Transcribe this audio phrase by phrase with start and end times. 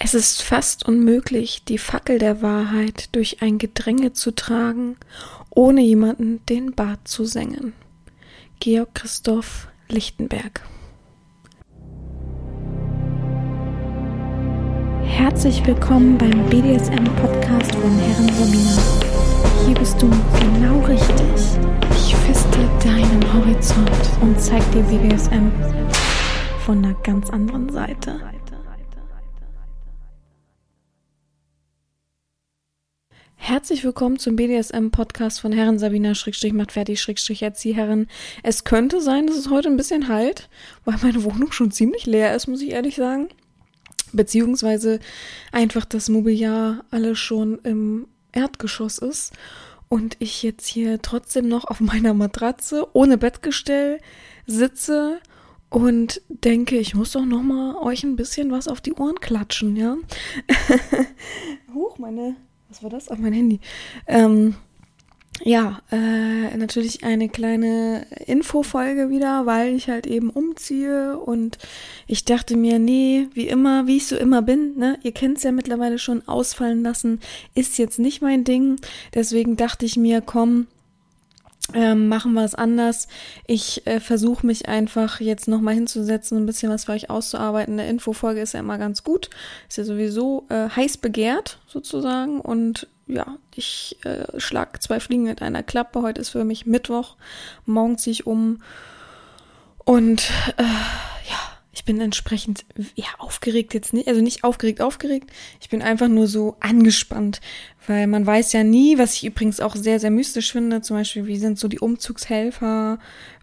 [0.00, 4.96] Es ist fast unmöglich, die Fackel der Wahrheit durch ein Gedränge zu tragen,
[5.50, 7.72] ohne jemanden den Bart zu sengen.
[8.60, 10.62] Georg Christoph Lichtenberg
[15.02, 18.82] Herzlich willkommen beim BDSM-Podcast von Herren Sabina.
[19.66, 20.08] Hier bist du
[20.38, 21.58] genau richtig.
[21.90, 23.90] Ich feste deinen Horizont
[24.20, 25.50] und zeig dir BDSM
[26.64, 28.20] von einer ganz anderen Seite.
[33.48, 38.06] Herzlich willkommen zum BDSM-Podcast von Herren Sabina Schrägstrich macht fertig Schrägstrich Erzieherin.
[38.42, 40.50] Es könnte sein, dass es heute ein bisschen halt,
[40.84, 43.28] weil meine Wohnung schon ziemlich leer ist, muss ich ehrlich sagen.
[44.12, 45.00] Beziehungsweise
[45.50, 49.32] einfach das Mobiliar alles schon im Erdgeschoss ist
[49.88, 53.98] und ich jetzt hier trotzdem noch auf meiner Matratze ohne Bettgestell
[54.46, 55.20] sitze
[55.70, 59.74] und denke, ich muss doch noch mal euch ein bisschen was auf die Ohren klatschen,
[59.74, 59.96] ja?
[61.74, 62.36] Huch, meine
[62.68, 63.08] was war das?
[63.08, 63.60] Auf mein Handy.
[64.06, 64.54] Ähm,
[65.44, 71.58] ja, äh, natürlich eine kleine Infofolge wieder, weil ich halt eben umziehe und
[72.06, 75.52] ich dachte mir, nee, wie immer, wie ich so immer bin, ne, ihr kennt's ja
[75.52, 77.20] mittlerweile schon ausfallen lassen,
[77.54, 78.76] ist jetzt nicht mein Ding.
[79.14, 80.66] Deswegen dachte ich mir, komm,
[81.74, 83.08] ähm, machen wir es anders.
[83.46, 87.78] Ich äh, versuche mich einfach jetzt nochmal hinzusetzen, ein bisschen was für euch auszuarbeiten.
[87.78, 89.28] Eine Infofolge ist ja immer ganz gut.
[89.68, 92.40] Ist ja sowieso äh, heiß begehrt sozusagen.
[92.40, 96.00] Und ja, ich äh, schlag zwei Fliegen mit einer Klappe.
[96.02, 97.16] Heute ist für mich Mittwoch.
[97.66, 98.62] Morgen ziehe ich um.
[99.84, 105.30] Und äh, ja, ich bin entsprechend ja aufgeregt jetzt nicht, also nicht aufgeregt, aufgeregt.
[105.60, 107.40] Ich bin einfach nur so angespannt,
[107.86, 111.26] weil man weiß ja nie, was ich übrigens auch sehr, sehr mystisch finde, zum Beispiel,
[111.26, 112.98] wie sind so die Umzugshelfer,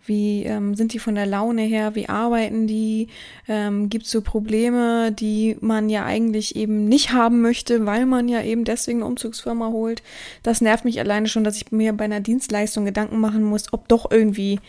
[0.06, 3.08] wie ähm, sind die von der Laune her, wie arbeiten die,
[3.48, 8.28] ähm, gibt es so Probleme, die man ja eigentlich eben nicht haben möchte, weil man
[8.28, 10.04] ja eben deswegen eine Umzugsfirma holt.
[10.44, 13.88] Das nervt mich alleine schon, dass ich mir bei einer Dienstleistung Gedanken machen muss, ob
[13.88, 14.60] doch irgendwie,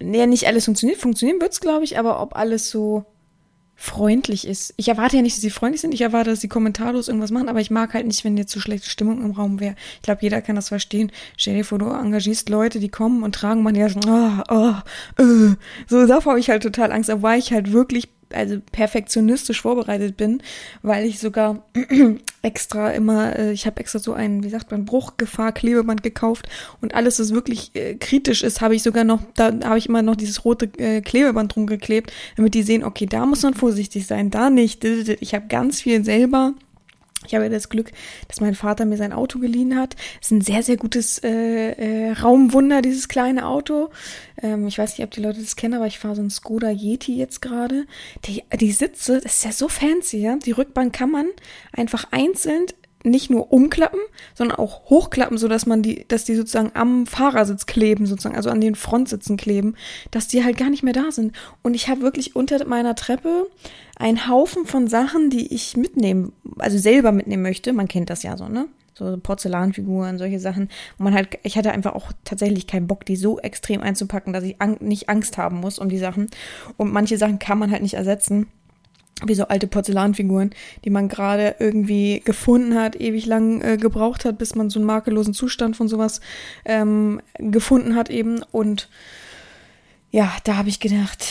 [0.00, 3.04] ja, nicht alles funktioniert, funktionieren wird's, glaube ich, aber ob alles so
[3.78, 4.72] freundlich ist.
[4.78, 7.50] Ich erwarte ja nicht, dass sie freundlich sind, ich erwarte, dass sie kommentarlos irgendwas machen,
[7.50, 9.76] aber ich mag halt nicht, wenn jetzt so schlechte Stimmung im Raum wäre.
[9.96, 11.12] Ich glaube, jeder kann das verstehen.
[11.36, 15.22] Stell dir vor, du engagierst Leute, die kommen und tragen man ja so, oh, oh,
[15.22, 15.54] uh.
[15.86, 20.16] so davor habe ich halt total Angst, aber war ich halt wirklich also perfektionistisch vorbereitet
[20.16, 20.42] bin,
[20.82, 21.64] weil ich sogar
[22.42, 26.48] extra immer, äh, ich habe extra so einen, wie sagt man, Bruchgefahr-Klebeband gekauft
[26.80, 30.02] und alles, was wirklich äh, kritisch ist, habe ich sogar noch, da habe ich immer
[30.02, 34.06] noch dieses rote äh, Klebeband drum geklebt, damit die sehen, okay, da muss man vorsichtig
[34.06, 34.84] sein, da nicht.
[34.84, 36.54] Ich habe ganz viel selber
[37.26, 37.90] ich habe das Glück,
[38.28, 39.96] dass mein Vater mir sein Auto geliehen hat.
[40.20, 43.90] Es ist ein sehr, sehr gutes äh, äh, Raumwunder, dieses kleine Auto.
[44.42, 46.70] Ähm, ich weiß nicht, ob die Leute das kennen, aber ich fahre so ein Skoda
[46.70, 47.86] Yeti jetzt gerade.
[48.24, 50.36] Die, die Sitze, das ist ja so fancy, ja.
[50.36, 51.26] Die Rückbank kann man
[51.72, 52.66] einfach einzeln
[53.06, 54.00] nicht nur umklappen,
[54.34, 58.50] sondern auch hochklappen, so dass man die, dass die sozusagen am Fahrersitz kleben, sozusagen, also
[58.50, 59.76] an den Frontsitzen kleben,
[60.10, 61.34] dass die halt gar nicht mehr da sind.
[61.62, 63.46] Und ich habe wirklich unter meiner Treppe
[63.96, 67.72] ein Haufen von Sachen, die ich mitnehmen, also selber mitnehmen möchte.
[67.72, 68.68] Man kennt das ja so, ne?
[68.94, 70.64] So Porzellanfiguren, solche Sachen.
[70.98, 74.44] Und man halt, ich hatte einfach auch tatsächlich keinen Bock, die so extrem einzupacken, dass
[74.44, 76.28] ich an, nicht Angst haben muss um die Sachen.
[76.76, 78.46] Und manche Sachen kann man halt nicht ersetzen.
[79.24, 80.50] Wie so alte Porzellanfiguren,
[80.84, 84.86] die man gerade irgendwie gefunden hat, ewig lang äh, gebraucht hat, bis man so einen
[84.86, 86.20] makellosen Zustand von sowas
[86.66, 88.42] ähm, gefunden hat eben.
[88.52, 88.90] Und
[90.10, 91.26] ja, da habe ich gedacht,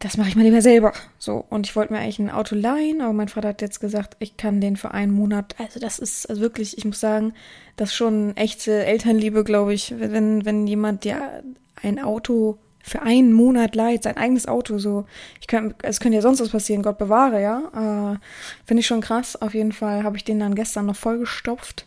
[0.00, 0.92] das mache ich mal lieber selber.
[1.18, 4.16] So, und ich wollte mir eigentlich ein Auto leihen, aber mein Vater hat jetzt gesagt,
[4.18, 5.54] ich kann den für einen Monat.
[5.58, 7.34] Also das ist also wirklich, ich muss sagen,
[7.76, 11.42] das ist schon echte Elternliebe, glaube ich, wenn, wenn jemand ja
[11.82, 15.04] ein Auto für einen Monat leiht, sein eigenes Auto, so.
[15.38, 18.14] Ich kann, es könnte ja sonst was passieren, Gott bewahre, ja.
[18.14, 18.18] Äh,
[18.64, 19.40] Finde ich schon krass.
[19.40, 21.86] Auf jeden Fall habe ich den dann gestern noch vollgestopft.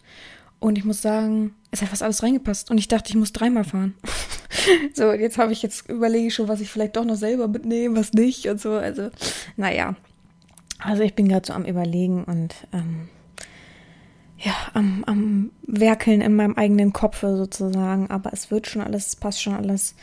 [0.64, 2.72] Und ich muss sagen, es hat fast alles reingepasst.
[2.72, 3.96] Und ich dachte, ich muss dreimal fahren.
[4.94, 8.00] so, jetzt habe ich jetzt überlege ich schon, was ich vielleicht doch noch selber mitnehme,
[8.00, 8.72] was nicht und so.
[8.72, 9.10] Also,
[9.58, 9.98] naja.
[10.80, 13.10] Also ich bin gerade so am überlegen und ähm,
[14.38, 18.10] ja, am, am Werkeln in meinem eigenen Kopf sozusagen.
[18.10, 19.96] Aber es wird schon alles, es passt schon alles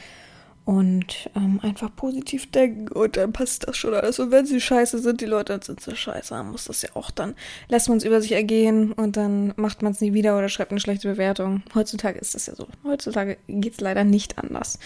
[0.71, 4.21] und ähm, einfach positiv denken und dann passt das schon alles.
[4.21, 6.33] Und wenn sie scheiße sind, die Leute, dann sind sie scheiße.
[6.33, 7.35] Dann muss das ja auch dann,
[7.69, 10.71] lässt man es über sich ergehen und dann macht man es nie wieder oder schreibt
[10.71, 11.65] eine schlechte Bewertung.
[11.75, 12.69] Heutzutage ist das ja so.
[12.85, 14.79] Heutzutage geht es leider nicht anders.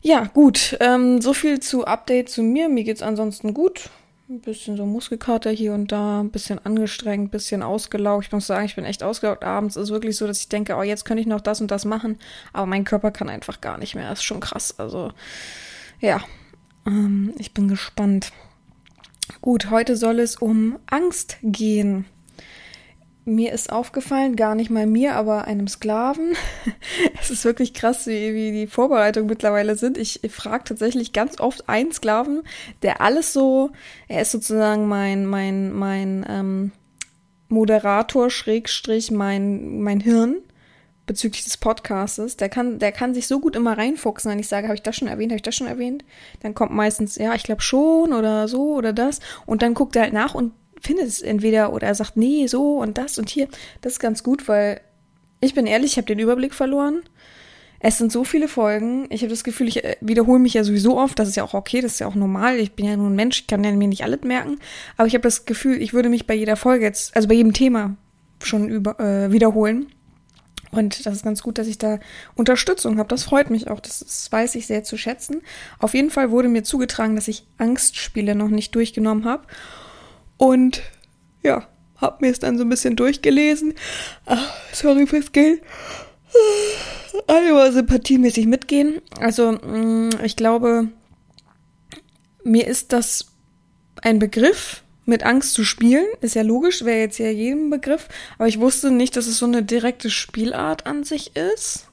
[0.00, 0.78] Ja, gut.
[0.80, 2.70] Ähm, so viel zu Update zu mir.
[2.70, 3.90] Mir geht's ansonsten gut
[4.28, 8.26] ein bisschen so Muskelkater hier und da, ein bisschen angestrengt, ein bisschen ausgelaugt.
[8.26, 9.76] Ich muss sagen, ich bin echt ausgelaugt abends.
[9.76, 11.84] Es ist wirklich so, dass ich denke, oh, jetzt könnte ich noch das und das
[11.84, 12.18] machen,
[12.52, 14.08] aber mein Körper kann einfach gar nicht mehr.
[14.08, 14.78] Das ist schon krass.
[14.78, 15.12] Also,
[16.00, 16.20] ja,
[16.86, 18.32] ähm, ich bin gespannt.
[19.40, 22.06] Gut, heute soll es um Angst gehen.
[23.28, 26.34] Mir ist aufgefallen, gar nicht mal mir, aber einem Sklaven.
[27.20, 29.98] es ist wirklich krass, wie, wie die Vorbereitungen mittlerweile sind.
[29.98, 32.44] Ich, frage tatsächlich ganz oft einen Sklaven,
[32.82, 33.70] der alles so,
[34.06, 36.72] er ist sozusagen mein, mein, mein ähm,
[37.48, 40.36] Moderator, Schrägstrich, mein, mein Hirn
[41.06, 42.36] bezüglich des Podcastes.
[42.36, 44.94] Der kann, der kann sich so gut immer reinfuchsen, wenn ich sage, habe ich das
[44.94, 46.04] schon erwähnt, habe ich das schon erwähnt?
[46.44, 49.18] Dann kommt meistens, ja, ich glaube schon oder so oder das.
[49.46, 52.78] Und dann guckt er halt nach und findet es entweder oder er sagt, nee, so
[52.78, 53.48] und das und hier.
[53.80, 54.80] Das ist ganz gut, weil
[55.40, 57.02] ich bin ehrlich, ich habe den Überblick verloren.
[57.78, 59.06] Es sind so viele Folgen.
[59.10, 61.18] Ich habe das Gefühl, ich äh, wiederhole mich ja sowieso oft.
[61.18, 62.58] Das ist ja auch okay, das ist ja auch normal.
[62.58, 64.58] Ich bin ja nur ein Mensch, ich kann ja mir nicht alles merken.
[64.96, 67.52] Aber ich habe das Gefühl, ich würde mich bei jeder Folge jetzt, also bei jedem
[67.52, 67.96] Thema
[68.42, 69.88] schon über, äh, wiederholen.
[70.70, 72.00] Und das ist ganz gut, dass ich da
[72.34, 73.08] Unterstützung habe.
[73.08, 73.80] Das freut mich auch.
[73.80, 75.42] Das, das weiß ich sehr zu schätzen.
[75.78, 79.44] Auf jeden Fall wurde mir zugetragen, dass ich Angstspiele noch nicht durchgenommen habe.
[80.36, 80.82] Und
[81.42, 81.66] ja,
[81.96, 83.74] hab mir es dann so ein bisschen durchgelesen.
[84.26, 85.62] Ach, sorry fürs Geld.
[87.26, 89.00] Alle sympathiemäßig mitgehen.
[89.20, 90.88] Also, mm, ich glaube,
[92.44, 93.26] mir ist das
[94.02, 96.06] ein Begriff, mit Angst zu spielen.
[96.20, 98.08] Ist ja logisch, wäre jetzt ja jedem Begriff.
[98.38, 101.86] Aber ich wusste nicht, dass es so eine direkte Spielart an sich ist.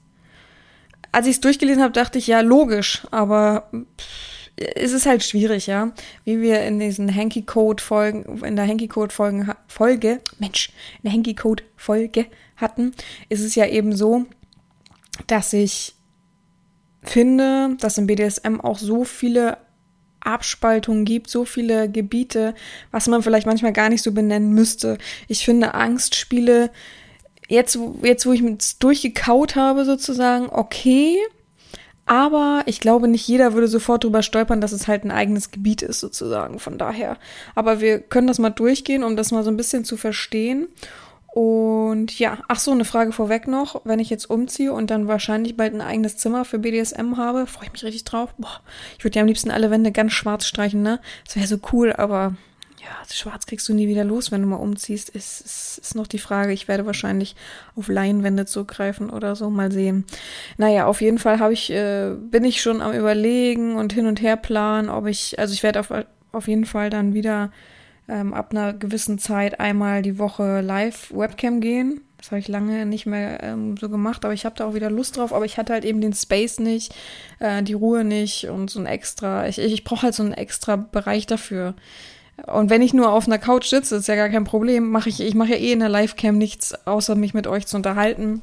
[1.12, 3.04] Als ich es durchgelesen habe, dachte ich, ja, logisch.
[3.12, 5.92] Aber pff, es ist halt schwierig, ja.
[6.26, 12.28] Wie wir in diesen Hanky-Code-Folgen, in der Hanky-Code-Folge, Folge, Mensch, in der Hanky-Code-Folge
[12.58, 12.94] hatten,
[13.30, 14.26] ist es ja eben so,
[15.28, 15.96] dass ich
[17.02, 19.58] finde, dass im BDSM auch so viele
[20.22, 22.56] Abspaltungen gibt, so viele Gebiete,
[22.92, 24.98] was man vielleicht manchmal gar nicht so benennen müsste.
[25.28, 26.72] Ich finde Angstspiele,
[27.50, 31.18] jetzt, jetzt wo ich es durchgekaut habe sozusagen, okay,
[32.06, 35.82] aber ich glaube, nicht jeder würde sofort drüber stolpern, dass es halt ein eigenes Gebiet
[35.82, 36.60] ist, sozusagen.
[36.60, 37.18] Von daher.
[37.56, 40.68] Aber wir können das mal durchgehen, um das mal so ein bisschen zu verstehen.
[41.34, 43.82] Und ja, ach so, eine Frage vorweg noch.
[43.86, 47.66] Wenn ich jetzt umziehe und dann wahrscheinlich bald ein eigenes Zimmer für BDSM habe, freue
[47.66, 48.36] ich mich richtig drauf.
[48.38, 48.62] Boah,
[48.98, 51.00] ich würde ja am liebsten alle Wände ganz schwarz streichen, ne?
[51.26, 52.36] Das wäre so cool, aber
[52.84, 56.08] ja, schwarz kriegst du nie wieder los, wenn du mal umziehst, ist, ist, ist noch
[56.08, 56.52] die Frage.
[56.52, 57.36] Ich werde wahrscheinlich
[57.76, 60.06] auf Leinwände zugreifen oder so, mal sehen.
[60.58, 64.22] Naja, auf jeden Fall habe ich, äh, bin ich schon am überlegen und hin und
[64.22, 65.94] her planen, ob ich, also ich werde auf,
[66.32, 67.52] auf jeden Fall dann wieder
[68.08, 72.02] ähm, ab einer gewissen Zeit einmal die Woche live Webcam gehen.
[72.18, 74.90] Das habe ich lange nicht mehr ähm, so gemacht, aber ich habe da auch wieder
[74.90, 75.34] Lust drauf.
[75.34, 76.96] Aber ich hatte halt eben den Space nicht,
[77.40, 79.48] äh, die Ruhe nicht und so ein extra.
[79.48, 81.76] Ich, ich, brauche halt so einen extra Bereich dafür.
[82.48, 84.90] Und wenn ich nur auf einer Couch sitze, ist ja gar kein Problem.
[84.90, 87.78] Mache ich, ich mache ja eh in der Livecam nichts, außer mich mit euch zu
[87.78, 88.42] unterhalten.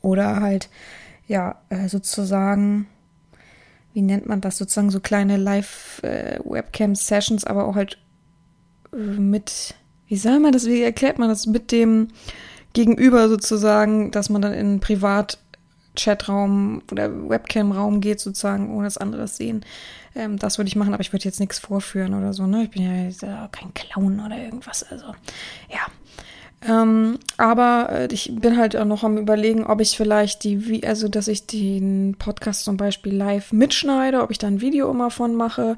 [0.00, 0.68] Oder halt,
[1.26, 2.86] ja, äh, sozusagen,
[3.92, 4.58] wie nennt man das?
[4.58, 7.98] Sozusagen so kleine Live-Webcam-Sessions, aber auch halt
[8.92, 9.74] äh, mit,
[10.08, 12.08] wie soll man das, wie erklärt man das, mit dem
[12.72, 15.38] Gegenüber sozusagen, dass man dann in Privat
[15.98, 19.64] Chatraum oder Webcam-Raum geht, sozusagen, ohne das andere sehen.
[20.14, 22.64] Ähm, das würde ich machen, aber ich würde jetzt nichts vorführen oder so, ne?
[22.64, 25.06] Ich bin ja äh, kein Clown oder irgendwas, also
[25.68, 25.86] ja.
[26.66, 31.08] Ähm, aber äh, ich bin halt auch noch am überlegen, ob ich vielleicht die, also
[31.08, 35.36] dass ich den Podcast zum Beispiel live mitschneide, ob ich da ein Video immer von
[35.36, 35.76] mache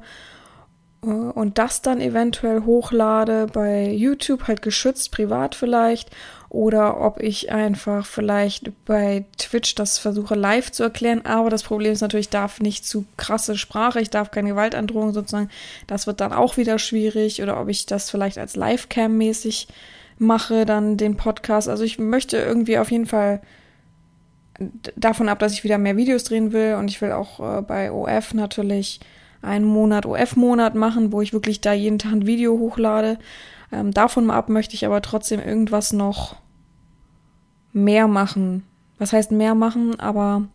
[1.03, 6.09] äh, und das dann eventuell hochlade bei YouTube, halt geschützt, privat vielleicht
[6.51, 11.25] oder ob ich einfach vielleicht bei Twitch das versuche live zu erklären.
[11.25, 15.13] Aber das Problem ist natürlich, ich darf nicht zu krasse Sprache, ich darf keine Gewaltandrohung
[15.13, 15.49] sozusagen.
[15.87, 17.41] Das wird dann auch wieder schwierig.
[17.41, 19.69] Oder ob ich das vielleicht als Livecam mäßig
[20.17, 21.69] mache, dann den Podcast.
[21.69, 23.39] Also ich möchte irgendwie auf jeden Fall
[24.97, 27.93] davon ab, dass ich wieder mehr Videos drehen will und ich will auch äh, bei
[27.93, 28.99] OF natürlich
[29.41, 33.19] einen Monat OF-Monat machen, wo ich wirklich da jeden Tag ein Video hochlade.
[33.71, 36.35] Ähm, davon ab möchte ich aber trotzdem irgendwas noch
[37.73, 38.63] mehr machen.
[38.97, 40.47] Was heißt mehr machen, aber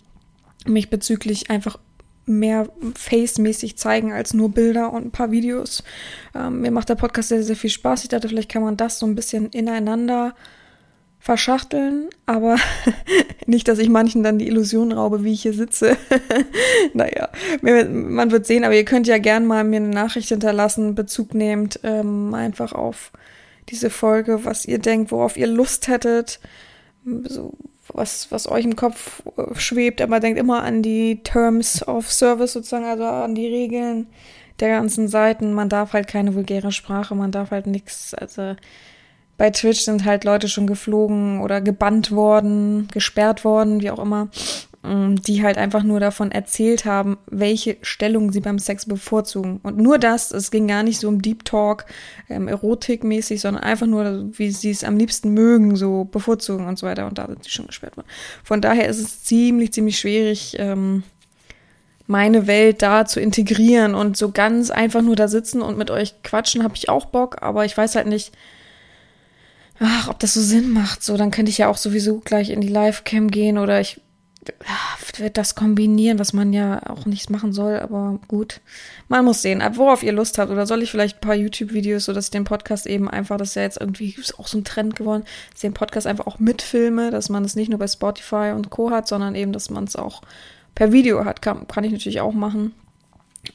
[0.66, 1.78] mich bezüglich einfach
[2.26, 5.84] mehr face-mäßig zeigen als nur Bilder und ein paar Videos.
[6.34, 8.02] Ähm, mir macht der Podcast sehr, sehr viel Spaß.
[8.02, 10.34] Ich dachte, vielleicht kann man das so ein bisschen ineinander
[11.26, 12.56] verschachteln, aber
[13.46, 15.96] nicht, dass ich manchen dann die Illusion raube, wie ich hier sitze.
[16.94, 17.30] naja,
[17.60, 21.80] man wird sehen, aber ihr könnt ja gern mal mir eine Nachricht hinterlassen, Bezug nehmt,
[21.82, 23.10] ähm, einfach auf
[23.68, 26.38] diese Folge, was ihr denkt, worauf ihr Lust hättet,
[27.24, 27.54] so
[27.88, 32.52] was, was euch im Kopf äh, schwebt, aber denkt immer an die Terms of Service
[32.52, 34.06] sozusagen, also an die Regeln
[34.60, 35.52] der ganzen Seiten.
[35.52, 38.54] Man darf halt keine vulgäre Sprache, man darf halt nichts, also
[39.36, 44.28] bei Twitch sind halt Leute schon geflogen oder gebannt worden, gesperrt worden, wie auch immer.
[44.82, 49.60] mm, die halt einfach nur davon erzählt haben, welche Stellung sie beim Sex bevorzugen.
[49.62, 51.86] Und nur das, es ging gar nicht so um Deep Talk,
[52.28, 56.86] ähm, erotikmäßig, sondern einfach nur, wie sie es am liebsten mögen, so bevorzugen und so
[56.86, 57.06] weiter.
[57.06, 58.08] Und da sind sie schon gesperrt worden.
[58.44, 61.02] Von daher ist es ziemlich, ziemlich schwierig, ähm,
[62.06, 66.22] meine Welt da zu integrieren und so ganz einfach nur da sitzen und mit euch
[66.22, 68.32] quatschen, habe ich auch Bock, aber ich weiß halt nicht,
[69.80, 71.02] ach, ob das so Sinn macht.
[71.02, 74.00] So, dann könnte ich ja auch sowieso gleich in die Live-Cam gehen oder ich
[75.18, 78.60] werde das kombinieren, was man ja auch nicht machen soll, aber gut.
[79.08, 80.50] Man muss sehen, ab worauf ihr Lust habt.
[80.50, 83.50] Oder soll ich vielleicht ein paar YouTube-Videos, so dass ich den Podcast eben einfach, das
[83.50, 86.38] ist ja jetzt irgendwie auch so ein Trend geworden, dass ich den Podcast einfach auch
[86.38, 88.90] mitfilme, dass man es nicht nur bei Spotify und Co.
[88.90, 90.22] hat, sondern eben, dass man es auch
[90.74, 91.42] per Video hat.
[91.42, 92.72] Kann, kann ich natürlich auch machen.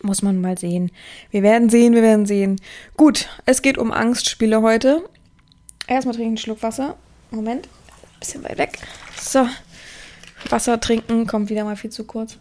[0.01, 0.91] Muss man mal sehen.
[1.31, 2.61] Wir werden sehen, wir werden sehen.
[2.95, 5.03] Gut, es geht um Angstspiele heute.
[5.91, 6.95] Erstmal trinken einen Schluck Wasser.
[7.31, 7.67] Moment,
[8.21, 8.79] bisschen weit weg.
[9.19, 9.45] So,
[10.49, 12.37] Wasser trinken kommt wieder mal viel zu kurz.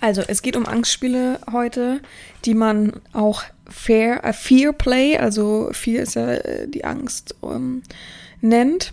[0.00, 2.00] Also, es geht um Angstspiele heute,
[2.44, 7.82] die man auch Fair, äh, Fear Play, also Fear ist ja äh, die Angst, ähm,
[8.40, 8.92] nennt.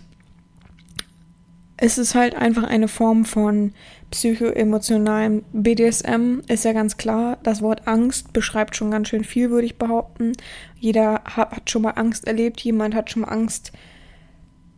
[1.76, 3.74] Es ist halt einfach eine Form von
[4.10, 7.38] psychoemotionalem BDSM ist ja ganz klar.
[7.42, 10.32] Das Wort Angst beschreibt schon ganz schön viel, würde ich behaupten.
[10.78, 13.72] Jeder hat, schon mal Angst erlebt, jemand hat schon mal Angst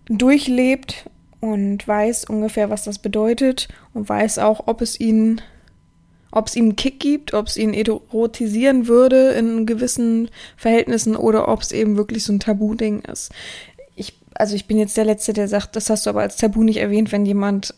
[0.06, 1.08] durchlebt
[1.40, 5.40] und weiß ungefähr, was das bedeutet und weiß auch, ob es ihn,
[6.30, 11.48] ob es ihm einen Kick gibt, ob es ihn erotisieren würde in gewissen Verhältnissen oder
[11.48, 13.32] ob es eben wirklich so ein Tabu-Ding ist.
[13.96, 16.62] Ich, also ich bin jetzt der Letzte, der sagt, das hast du aber als Tabu
[16.62, 17.74] nicht erwähnt, wenn jemand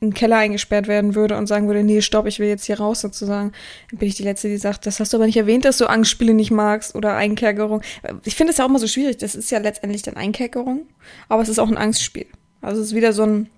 [0.00, 3.00] einen Keller eingesperrt werden würde und sagen würde, nee, stopp, ich will jetzt hier raus
[3.00, 3.52] sozusagen,
[3.90, 5.86] dann bin ich die Letzte, die sagt, das hast du aber nicht erwähnt, dass du
[5.86, 7.82] Angstspiele nicht magst oder Einkerkerung.
[8.24, 10.86] Ich finde es ja auch immer so schwierig, das ist ja letztendlich dann Einkerkerung,
[11.28, 12.26] aber es ist auch ein Angstspiel.
[12.62, 13.50] Also es ist wieder so ein,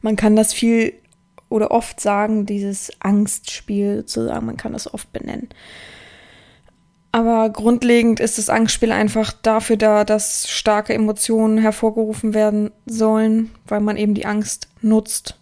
[0.00, 0.94] man kann das viel
[1.48, 5.48] oder oft sagen, dieses Angstspiel sozusagen, man kann das oft benennen.
[7.16, 13.80] Aber grundlegend ist das Angstspiel einfach dafür da, dass starke Emotionen hervorgerufen werden sollen, weil
[13.80, 15.38] man eben die Angst nutzt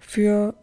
[0.00, 0.54] für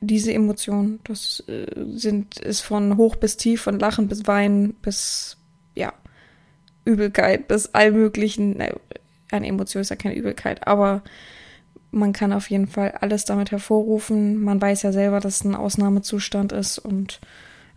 [0.00, 1.00] diese Emotionen.
[1.04, 5.38] Das äh, sind, ist von hoch bis tief, von Lachen bis Weinen bis,
[5.74, 5.92] ja,
[6.84, 8.74] Übelkeit bis allmöglichen, ne,
[9.30, 11.02] eine Emotion ist ja keine Übelkeit, aber
[11.90, 14.40] man kann auf jeden Fall alles damit hervorrufen.
[14.42, 17.20] Man weiß ja selber, dass es ein Ausnahmezustand ist und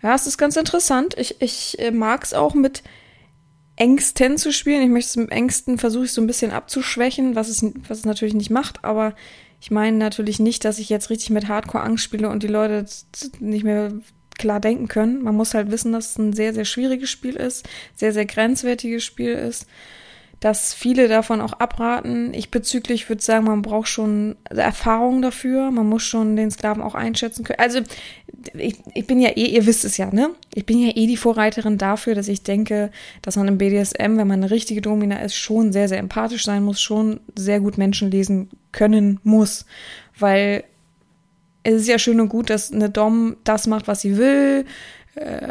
[0.01, 1.15] ja, es ist ganz interessant.
[1.17, 2.83] Ich, ich äh, mag es auch mit
[3.75, 4.81] Ängsten zu spielen.
[4.81, 8.05] Ich möchte es mit Ängsten versuche ich so ein bisschen abzuschwächen, was es, was es
[8.05, 9.13] natürlich nicht macht, aber
[9.62, 12.86] ich meine natürlich nicht, dass ich jetzt richtig mit Hardcore-Angst spiele und die Leute
[13.39, 13.92] nicht mehr
[14.38, 15.22] klar denken können.
[15.22, 19.04] Man muss halt wissen, dass es ein sehr, sehr schwieriges Spiel ist, sehr, sehr grenzwertiges
[19.04, 19.68] Spiel ist
[20.39, 22.34] dass viele davon auch abraten.
[22.34, 26.96] Ich bezüglich würde sagen, man braucht schon Erfahrung dafür, man muss schon den Sklaven auch
[26.96, 27.60] einschätzen können.
[27.60, 27.82] Also
[28.53, 30.31] ich, ich bin ja eh, ihr wisst es ja, ne?
[30.53, 32.91] Ich bin ja eh die Vorreiterin dafür, dass ich denke,
[33.22, 36.63] dass man im BDSM, wenn man eine richtige Domina ist, schon sehr, sehr empathisch sein
[36.63, 39.65] muss, schon sehr gut Menschen lesen können muss.
[40.17, 40.63] Weil
[41.63, 44.65] es ist ja schön und gut, dass eine Dom das macht, was sie will,
[45.15, 45.48] äh,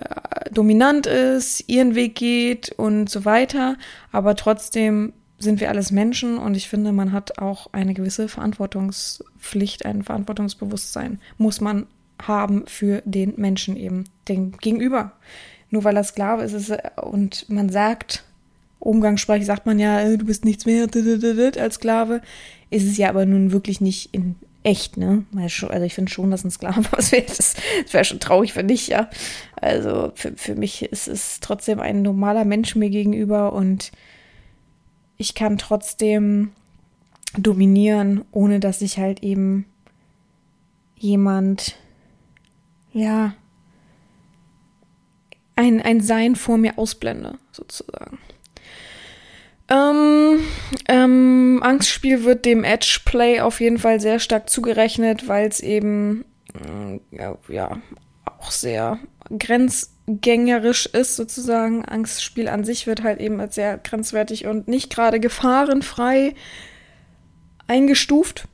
[0.50, 3.76] dominant ist, ihren Weg geht und so weiter.
[4.12, 9.84] Aber trotzdem sind wir alles Menschen und ich finde, man hat auch eine gewisse Verantwortungspflicht,
[9.84, 11.86] ein Verantwortungsbewusstsein muss man
[12.26, 15.12] haben für den Menschen eben, dem Gegenüber.
[15.70, 18.24] Nur weil er Sklave ist, ist er, und man sagt,
[18.78, 20.88] umgangssprachlich sagt man ja, äh, du bist nichts mehr
[21.58, 22.22] als Sklave,
[22.70, 25.24] ist es ja aber nun wirklich nicht in echt, ne?
[25.34, 27.24] Also ich finde schon, dass ein Sklave was wäre.
[27.26, 29.08] Das, das wäre schon traurig für dich, ja.
[29.56, 33.92] Also für, für mich ist es trotzdem ein normaler Mensch mir gegenüber und
[35.16, 36.50] ich kann trotzdem
[37.36, 39.66] dominieren, ohne dass ich halt eben
[40.96, 41.76] jemand,
[42.98, 43.34] ja,
[45.56, 48.18] ein, ein Sein vor mir ausblende, sozusagen.
[49.70, 50.40] Ähm,
[50.88, 56.24] ähm, Angstspiel wird dem Edge-Play auf jeden Fall sehr stark zugerechnet, weil es eben
[56.54, 57.00] äh,
[57.48, 57.78] ja,
[58.24, 58.98] auch sehr
[59.36, 61.84] grenzgängerisch ist, sozusagen.
[61.84, 66.34] Angstspiel an sich wird halt eben als sehr grenzwertig und nicht gerade gefahrenfrei
[67.66, 68.48] eingestuft.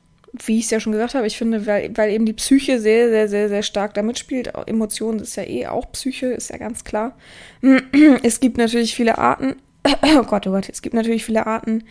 [0.45, 3.09] Wie ich es ja schon gesagt habe, ich finde, weil, weil eben die Psyche sehr,
[3.09, 4.51] sehr, sehr, sehr stark da mitspielt.
[4.67, 7.17] Emotionen ist ja eh auch Psyche, ist ja ganz klar.
[8.23, 11.83] Es gibt natürlich viele Arten, oh Gott, oh Gott, es gibt natürlich viele Arten,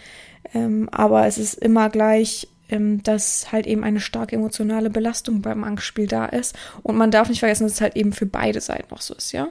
[0.52, 5.64] ähm, aber es ist immer gleich, ähm, dass halt eben eine starke emotionale Belastung beim
[5.64, 6.56] Angstspiel da ist.
[6.82, 9.32] Und man darf nicht vergessen, dass es halt eben für beide Seiten auch so ist,
[9.32, 9.48] ja.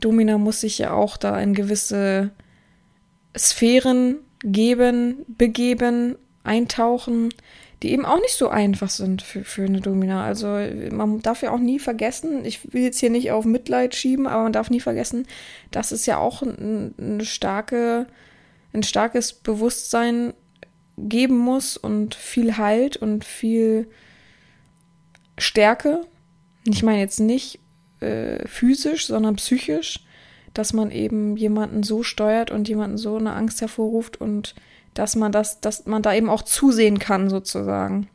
[0.00, 2.30] Domina muss sich ja auch da in gewisse
[3.36, 7.30] Sphären geben, begeben, eintauchen,
[7.82, 10.24] die eben auch nicht so einfach sind für, für eine Domina.
[10.24, 10.46] Also
[10.92, 14.44] man darf ja auch nie vergessen, ich will jetzt hier nicht auf Mitleid schieben, aber
[14.44, 15.26] man darf nie vergessen,
[15.72, 18.06] dass es ja auch ein, eine starke,
[18.72, 20.32] ein starkes Bewusstsein
[20.96, 23.88] geben muss und viel Halt und viel
[25.38, 26.02] Stärke.
[26.64, 27.58] Ich meine jetzt nicht
[28.00, 30.04] äh, physisch, sondern psychisch,
[30.54, 34.54] dass man eben jemanden so steuert und jemanden so eine Angst hervorruft und
[34.94, 38.08] dass man das, dass man da eben auch zusehen kann, sozusagen.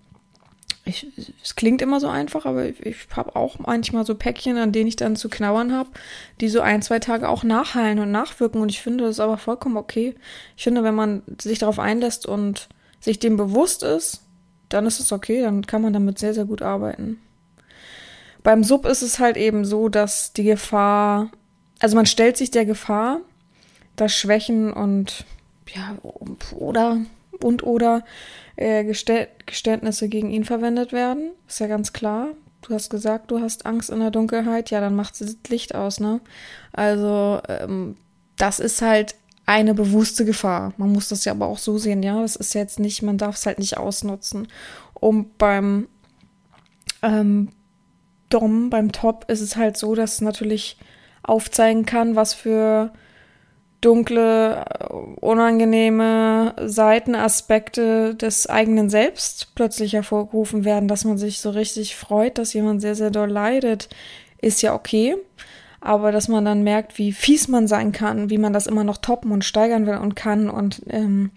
[0.86, 1.05] Ich,
[1.43, 4.88] es klingt immer so einfach, aber ich, ich habe auch manchmal so Päckchen, an denen
[4.88, 5.89] ich dann zu knabbern habe,
[6.39, 8.62] die so ein, zwei Tage auch nachhallen und nachwirken.
[8.62, 10.15] Und ich finde das aber vollkommen okay.
[10.55, 12.69] Ich finde, wenn man sich darauf einlässt und
[13.01, 14.22] sich dem bewusst ist,
[14.69, 17.19] dann ist es okay, dann kann man damit sehr, sehr gut arbeiten.
[18.43, 21.31] Beim Sub ist es halt eben so, dass die Gefahr,
[21.79, 23.19] also man stellt sich der Gefahr,
[23.96, 25.25] dass Schwächen und
[25.74, 25.97] ja,
[26.55, 27.00] oder
[27.43, 28.03] und oder
[28.55, 31.31] äh, Geständnisse gegen ihn verwendet werden.
[31.47, 32.29] Ist ja ganz klar.
[32.62, 34.71] Du hast gesagt, du hast Angst in der Dunkelheit.
[34.71, 36.19] Ja, dann macht sie das Licht aus, ne?
[36.74, 37.97] Also, ähm,
[38.36, 40.74] das ist halt eine bewusste Gefahr.
[40.77, 42.21] Man muss das ja aber auch so sehen, ja.
[42.21, 44.47] Das ist jetzt nicht, man darf es halt nicht ausnutzen.
[44.93, 45.88] Und beim
[47.03, 47.50] ähm,
[48.29, 50.77] Dom, beim Top, ist es halt so, dass es natürlich
[51.24, 52.91] aufzeigen kann, was für
[53.81, 54.65] dunkle,
[55.22, 62.53] unangenehme Seitenaspekte des eigenen Selbst plötzlich hervorgerufen werden, dass man sich so richtig freut, dass
[62.53, 63.89] jemand sehr, sehr doll leidet,
[64.41, 65.15] ist ja okay.
[65.79, 68.98] Aber dass man dann merkt, wie fies man sein kann, wie man das immer noch
[68.98, 71.31] toppen und steigern will und kann und ähm,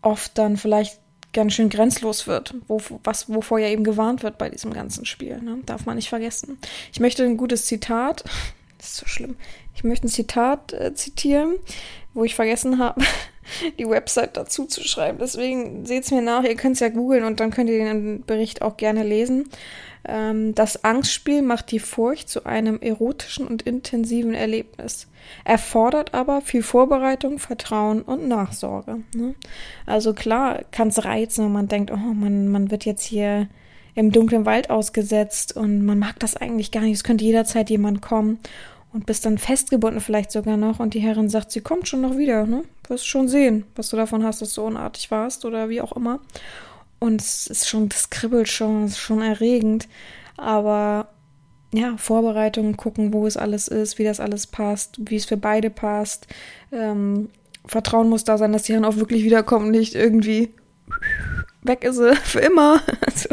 [0.00, 1.00] oft dann vielleicht
[1.32, 5.40] ganz schön grenzlos wird, wo, was, wovor ja eben gewarnt wird bei diesem ganzen Spiel.
[5.40, 5.58] Ne?
[5.66, 6.58] Darf man nicht vergessen.
[6.92, 8.24] Ich möchte ein gutes Zitat,
[8.78, 9.36] das ist so schlimm,
[9.80, 11.54] ich möchte ein Zitat äh, zitieren,
[12.12, 13.00] wo ich vergessen habe,
[13.78, 15.16] die Website dazu zu schreiben.
[15.18, 18.22] Deswegen seht es mir nach, ihr könnt es ja googeln und dann könnt ihr den
[18.26, 19.48] Bericht auch gerne lesen.
[20.06, 25.08] Ähm, das Angstspiel macht die Furcht zu einem erotischen und intensiven Erlebnis.
[25.46, 28.98] Erfordert aber viel Vorbereitung, Vertrauen und Nachsorge.
[29.14, 29.34] Ne?
[29.86, 33.48] Also klar kann es reizen, wenn man denkt, oh, man, man wird jetzt hier
[33.94, 36.96] im dunklen Wald ausgesetzt und man mag das eigentlich gar nicht.
[36.96, 38.40] Es könnte jederzeit jemand kommen
[38.92, 42.16] und bist dann festgebunden vielleicht sogar noch und die Herrin sagt, sie kommt schon noch
[42.16, 42.64] wieder, ne?
[42.88, 46.20] Wirst schon sehen, was du davon hast, dass du unartig warst oder wie auch immer.
[46.98, 49.88] Und es ist schon, das kribbelt schon, es ist schon erregend.
[50.36, 51.08] Aber
[51.72, 55.70] ja, Vorbereitungen, gucken, wo es alles ist, wie das alles passt, wie es für beide
[55.70, 56.26] passt.
[56.72, 57.30] Ähm,
[57.64, 60.52] Vertrauen muss da sein, dass die Herren auch wirklich wiederkommt, nicht irgendwie
[61.62, 62.80] weg ist sie für immer.
[63.06, 63.28] Also,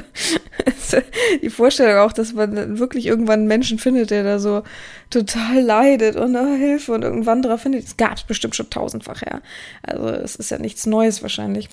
[1.42, 4.63] die Vorstellung auch, dass man wirklich irgendwann einen Menschen findet, der da so
[5.10, 9.22] total leidet und oh, Hilfe und irgendein Wanderer findet, das gab es bestimmt schon tausendfach
[9.22, 9.42] her.
[9.84, 11.70] Also es ist ja nichts Neues wahrscheinlich.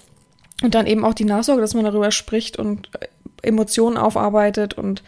[0.62, 3.08] Und dann eben auch die Nachsorge, dass man darüber spricht und äh,
[3.42, 5.02] Emotionen aufarbeitet und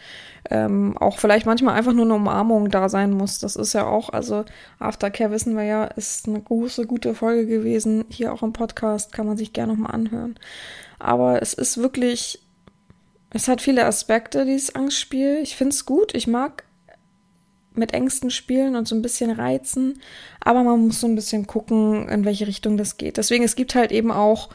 [0.49, 3.39] ähm, auch vielleicht manchmal einfach nur eine Umarmung da sein muss.
[3.39, 4.45] Das ist ja auch, also
[4.79, 8.05] Aftercare wissen wir ja, ist eine große, gute Folge gewesen.
[8.09, 10.35] Hier auch im Podcast kann man sich gerne nochmal anhören.
[10.99, 12.39] Aber es ist wirklich,
[13.29, 15.39] es hat viele Aspekte, dieses Angstspiel.
[15.41, 16.13] Ich finde es gut.
[16.15, 16.63] Ich mag
[17.73, 20.01] mit Ängsten spielen und so ein bisschen reizen.
[20.39, 23.17] Aber man muss so ein bisschen gucken, in welche Richtung das geht.
[23.17, 24.49] Deswegen, es gibt halt eben auch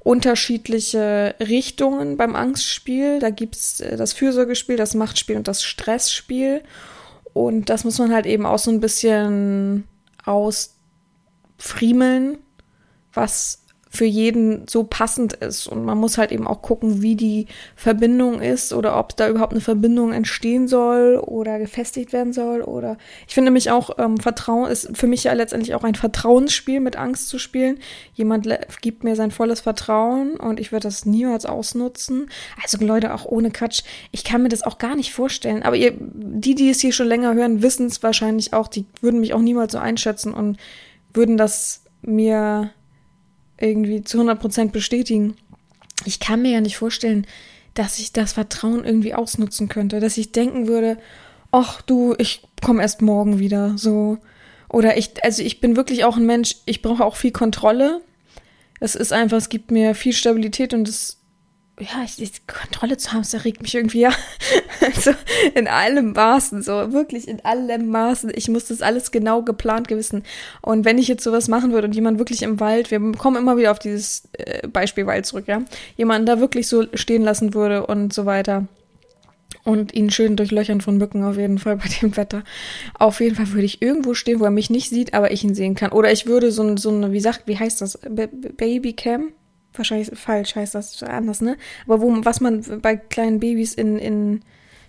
[0.00, 3.20] unterschiedliche Richtungen beim Angstspiel.
[3.20, 6.62] Da gibt's äh, das Fürsorgespiel, das Machtspiel und das Stressspiel.
[7.32, 9.84] Und das muss man halt eben auch so ein bisschen
[10.24, 12.38] ausfriemeln,
[13.12, 13.63] was
[13.94, 15.68] für jeden so passend ist.
[15.68, 19.52] Und man muss halt eben auch gucken, wie die Verbindung ist oder ob da überhaupt
[19.52, 22.62] eine Verbindung entstehen soll oder gefestigt werden soll.
[22.62, 26.80] Oder ich finde nämlich auch, ähm, Vertrauen ist für mich ja letztendlich auch ein Vertrauensspiel,
[26.80, 27.78] mit Angst zu spielen.
[28.14, 28.48] Jemand
[28.80, 32.28] gibt mir sein volles Vertrauen und ich würde das niemals ausnutzen.
[32.60, 35.62] Also Leute, auch ohne Quatsch, ich kann mir das auch gar nicht vorstellen.
[35.62, 38.66] Aber ihr, die, die es hier schon länger hören, wissen es wahrscheinlich auch.
[38.66, 40.58] Die würden mich auch niemals so einschätzen und
[41.12, 42.72] würden das mir
[43.58, 45.36] irgendwie zu 100% bestätigen.
[46.04, 47.26] Ich kann mir ja nicht vorstellen,
[47.74, 50.98] dass ich das Vertrauen irgendwie ausnutzen könnte, dass ich denken würde,
[51.50, 54.18] ach du, ich komme erst morgen wieder, so.
[54.68, 58.00] Oder ich, also ich bin wirklich auch ein Mensch, ich brauche auch viel Kontrolle.
[58.80, 61.20] Es ist einfach, es gibt mir viel Stabilität und es
[61.80, 64.12] ja, ich, ich, Kontrolle zu haben, das erregt mich irgendwie ja.
[64.80, 65.10] also
[65.54, 68.30] in allem Maßen, so wirklich in allem Maßen.
[68.34, 70.22] Ich muss das alles genau geplant gewissen.
[70.62, 73.56] Und wenn ich jetzt sowas machen würde und jemand wirklich im Wald, wir kommen immer
[73.56, 75.62] wieder auf dieses äh, Beispiel Wald zurück, ja,
[75.96, 78.68] jemanden da wirklich so stehen lassen würde und so weiter
[79.64, 82.44] und ihn schön durchlöchern von Mücken auf jeden Fall bei dem Wetter.
[82.98, 85.54] Auf jeden Fall würde ich irgendwo stehen, wo er mich nicht sieht, aber ich ihn
[85.54, 85.90] sehen kann.
[85.90, 87.98] Oder ich würde so, so eine, wie sagt, wie heißt das?
[88.02, 89.32] Babycam?
[89.74, 91.56] Wahrscheinlich falsch heißt das anders, ne?
[91.86, 94.40] Aber wo, was man bei kleinen Babys in, in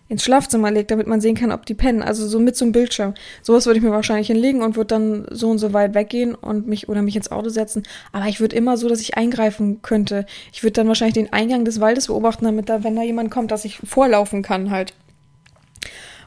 [0.08, 2.04] ins Schlafzimmer legt, damit man sehen kann, ob die pennen.
[2.04, 3.16] Also so mit so einem Bildschirm.
[3.42, 6.68] Sowas würde ich mir wahrscheinlich hinlegen und würde dann so und so weit weggehen und
[6.68, 7.84] mich oder mich ins Auto setzen.
[8.12, 10.26] Aber ich würde immer so, dass ich eingreifen könnte.
[10.54, 13.50] Ich würde dann wahrscheinlich den Eingang des Waldes beobachten, damit da, wenn da jemand kommt,
[13.50, 14.94] dass ich vorlaufen kann halt.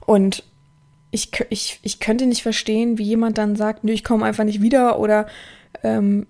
[0.05, 0.42] Und
[1.12, 4.61] ich, ich, ich könnte nicht verstehen, wie jemand dann sagt, nö, ich komme einfach nicht
[4.61, 5.29] wieder oder
[5.85, 6.27] ähm,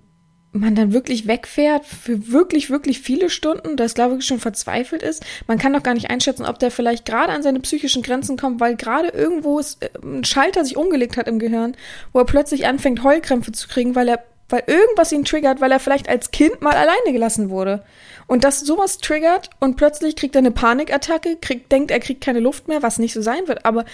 [0.52, 5.22] man dann wirklich wegfährt für wirklich, wirklich viele Stunden, dass glaube ich schon verzweifelt ist.
[5.46, 8.60] Man kann doch gar nicht einschätzen, ob der vielleicht gerade an seine psychischen Grenzen kommt,
[8.60, 11.76] weil gerade irgendwo ist, äh, ein Schalter sich umgelegt hat im Gehirn,
[12.12, 15.80] wo er plötzlich anfängt, Heulkrämpfe zu kriegen, weil er, weil irgendwas ihn triggert, weil er
[15.80, 17.84] vielleicht als Kind mal alleine gelassen wurde.
[18.26, 22.40] Und dass sowas triggert und plötzlich kriegt er eine Panikattacke, kriegt, denkt, er kriegt keine
[22.40, 23.84] Luft mehr, was nicht so sein wird, aber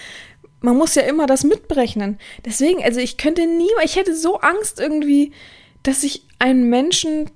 [0.61, 2.17] man muss ja immer das mitberechnen.
[2.43, 5.31] Deswegen, also ich könnte nie, ich hätte so Angst irgendwie,
[5.85, 7.29] dass ich einen Menschen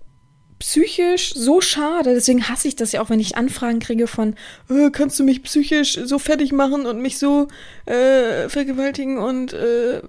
[0.60, 4.36] psychisch so schade, deswegen hasse ich das ja auch, wenn ich Anfragen kriege von,
[4.70, 7.48] äh, kannst du mich psychisch so fertig machen und mich so
[7.86, 10.02] äh, vergewaltigen und äh,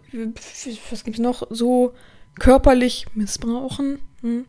[0.90, 1.92] was gibt's noch, so
[2.38, 4.46] körperlich missbrauchen, hm,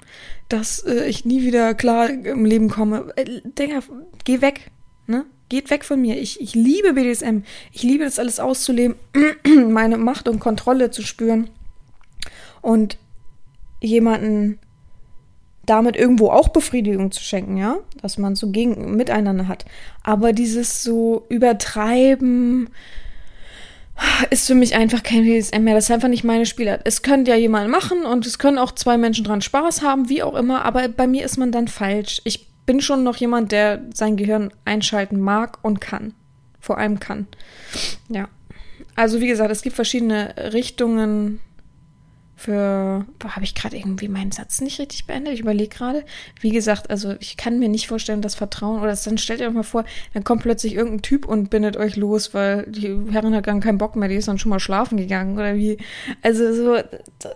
[0.50, 3.14] dass äh, ich nie wieder klar im Leben komme.
[3.16, 3.82] Äh, Digga,
[4.24, 4.72] geh weg,
[5.08, 5.26] ne?
[5.50, 6.18] Geht weg von mir.
[6.18, 7.44] Ich, ich liebe BDSM.
[7.74, 8.96] Ich liebe das alles auszuleben,
[9.70, 11.50] meine Macht und Kontrolle zu spüren.
[12.62, 12.98] Und
[13.82, 14.60] jemanden
[15.66, 19.66] damit irgendwo auch Befriedigung zu schenken, ja, dass man so gegen miteinander hat.
[20.04, 22.70] Aber dieses so übertreiben
[24.30, 25.76] ist für mich einfach kein BDSM mehr.
[25.76, 26.82] Das ist einfach nicht meine Spielart.
[26.86, 30.24] Es könnte ja jemand machen und es können auch zwei Menschen dran Spaß haben, wie
[30.24, 30.66] auch immer.
[30.66, 32.22] Aber bei mir ist man dann falsch.
[32.24, 36.14] Ich bin schon noch jemand, der sein Gehirn einschalten mag und kann.
[36.60, 37.28] Vor allem kann.
[38.10, 38.28] Ja.
[38.96, 41.40] Also wie gesagt, es gibt verschiedene Richtungen
[42.42, 45.36] für, habe ich gerade irgendwie meinen Satz nicht richtig beendet?
[45.36, 46.04] Ich überlege gerade.
[46.40, 49.48] Wie gesagt, also ich kann mir nicht vorstellen, dass Vertrauen oder das, dann stellt ihr
[49.48, 53.36] euch mal vor, dann kommt plötzlich irgendein Typ und bindet euch los, weil die Herrin
[53.36, 55.78] hat gar keinen Bock mehr, die ist dann schon mal schlafen gegangen oder wie.
[56.24, 56.78] Also so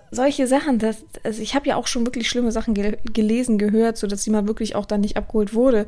[0.10, 3.98] solche Sachen, das, also ich habe ja auch schon wirklich schlimme Sachen ge gelesen, gehört,
[3.98, 5.86] so dass jemand wirklich auch dann nicht abgeholt wurde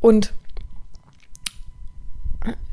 [0.00, 0.32] und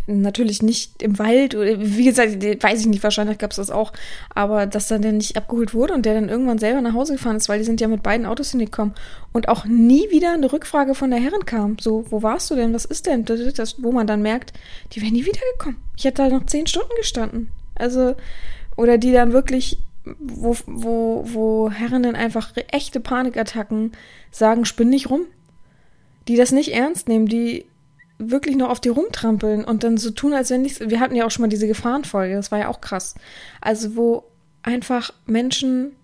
[0.06, 3.94] natürlich nicht im Wald oder wie gesagt, weiß ich nicht, wahrscheinlich gab es das auch,
[4.34, 7.38] aber dass dann der nicht abgeholt wurde und der dann irgendwann selber nach Hause gefahren
[7.38, 8.94] ist, weil die sind ja mit beiden Autos hingekommen
[9.32, 11.78] und auch nie wieder eine Rückfrage von der Herrin kam.
[11.80, 12.74] So, wo warst du denn?
[12.74, 13.26] Was ist denn?
[13.26, 14.54] Das, wo man dann merkt,
[14.92, 15.78] die wären nie wiedergekommen.
[15.98, 17.50] Ich hätte da noch zehn Stunden gestanden.
[17.76, 18.16] Also,
[18.76, 19.78] oder die dann wirklich,
[20.20, 23.94] wo, wo, wo Herrinnen einfach echte Panikattacken
[24.32, 25.22] sagen, spinn nicht rum.
[26.28, 27.66] Die das nicht ernst nehmen, die
[28.32, 30.80] wirklich nur auf die rumtrampeln und dann so tun, als wenn nichts.
[30.80, 33.16] Wir hatten ja auch schon mal diese Gefahrenfolge, das war ja auch krass.
[33.62, 34.24] Also, wo
[34.64, 35.96] einfach Menschen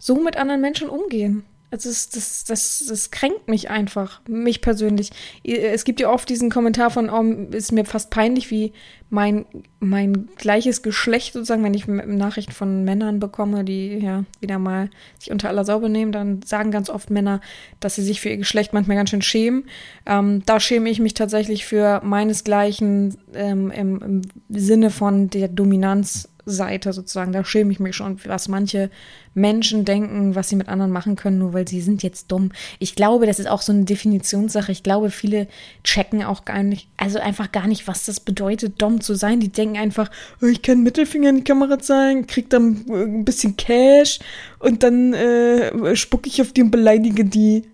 [0.00, 1.44] so mit anderen Menschen umgehen.
[1.70, 5.10] Also das, das, das, das kränkt mich einfach, mich persönlich.
[5.44, 7.22] Es gibt ja oft diesen Kommentar von, oh,
[7.54, 8.72] ist mir fast peinlich, wie
[9.10, 9.44] mein,
[9.78, 15.30] mein gleiches Geschlecht sozusagen, wenn ich Nachrichten von Männern bekomme, die ja wieder mal sich
[15.30, 17.40] unter aller Sau benehmen, dann sagen ganz oft Männer,
[17.80, 19.64] dass sie sich für ihr Geschlecht manchmal ganz schön schämen.
[20.06, 26.28] Ähm, da schäme ich mich tatsächlich für meinesgleichen ähm, im, im Sinne von der Dominanz
[26.50, 27.32] Seite sozusagen.
[27.32, 28.90] Da schäme ich mich schon, was manche
[29.34, 32.50] Menschen denken, was sie mit anderen machen können, nur weil sie sind jetzt dumm.
[32.78, 34.72] Ich glaube, das ist auch so eine Definitionssache.
[34.72, 35.48] Ich glaube, viele
[35.84, 39.40] checken auch gar nicht, also einfach gar nicht, was das bedeutet, dumm zu sein.
[39.40, 40.10] Die denken einfach,
[40.42, 44.18] oh, ich kann Mittelfinger in die Kamera zeigen, krieg dann äh, ein bisschen Cash
[44.58, 47.64] und dann äh, spucke ich auf die und beleidige die.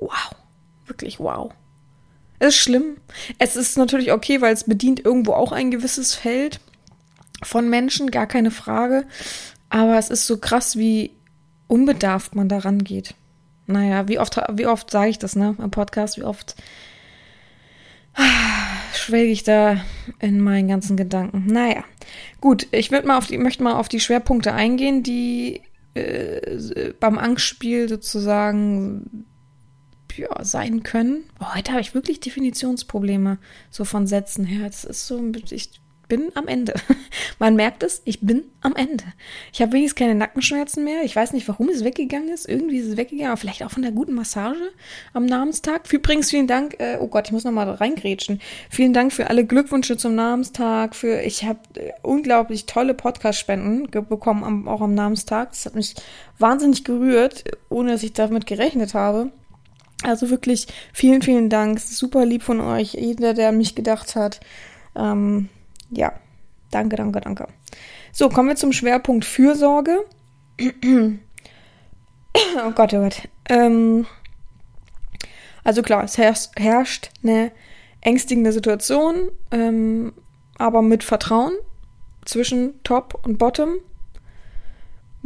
[0.00, 0.34] Wow.
[0.86, 1.52] Wirklich wow.
[2.38, 2.96] Es ist schlimm.
[3.38, 6.60] Es ist natürlich okay, weil es bedient irgendwo auch ein gewisses Feld
[7.42, 9.04] von Menschen, gar keine Frage.
[9.70, 11.12] Aber es ist so krass, wie
[11.66, 13.14] unbedarft man daran geht.
[13.66, 16.54] Naja, wie oft, wie oft sage ich das, ne, im Podcast, wie oft
[18.94, 19.80] schwelge ich da
[20.20, 21.46] in meinen ganzen Gedanken.
[21.46, 21.84] Naja,
[22.40, 25.62] gut, ich mal die, möchte mal auf die Schwerpunkte eingehen, die
[25.94, 29.26] äh, beim Angstspiel sozusagen
[30.16, 31.24] ja, sein können.
[31.40, 33.38] Oh, heute habe ich wirklich Definitionsprobleme,
[33.70, 34.66] so von Sätzen her.
[34.66, 35.70] Das ist so, ich
[36.14, 36.74] bin am Ende.
[37.40, 39.02] Man merkt es, ich bin am Ende.
[39.52, 41.02] Ich habe wenigstens keine Nackenschmerzen mehr.
[41.02, 42.48] Ich weiß nicht, warum es weggegangen ist.
[42.48, 44.70] Irgendwie ist es weggegangen, aber vielleicht auch von der guten Massage
[45.12, 45.92] am Namenstag.
[45.92, 46.76] Übrigens, vielen Dank.
[46.78, 48.40] Äh, oh Gott, ich muss nochmal reingrätschen.
[48.70, 50.94] Vielen Dank für alle Glückwünsche zum Namenstag.
[50.94, 55.50] Für ich habe äh, unglaublich tolle Podcast-Spenden bekommen, am, auch am Namenstag.
[55.50, 55.94] Das hat mich
[56.38, 59.32] wahnsinnig gerührt, ohne dass ich damit gerechnet habe.
[60.04, 61.80] Also wirklich vielen, vielen Dank.
[61.80, 64.38] Super lieb von euch, jeder, der an mich gedacht hat.
[64.94, 65.48] Ähm,
[65.90, 66.12] ja,
[66.70, 67.48] danke, danke, danke.
[68.12, 70.04] So, kommen wir zum Schwerpunkt Fürsorge.
[70.60, 70.70] oh
[72.74, 73.28] Gott, oh Gott.
[73.48, 74.06] Ähm,
[75.64, 77.50] also klar, es herrscht, eine
[78.00, 80.12] ängstigende Situation, ähm,
[80.58, 81.54] aber mit Vertrauen
[82.24, 83.76] zwischen Top und Bottom.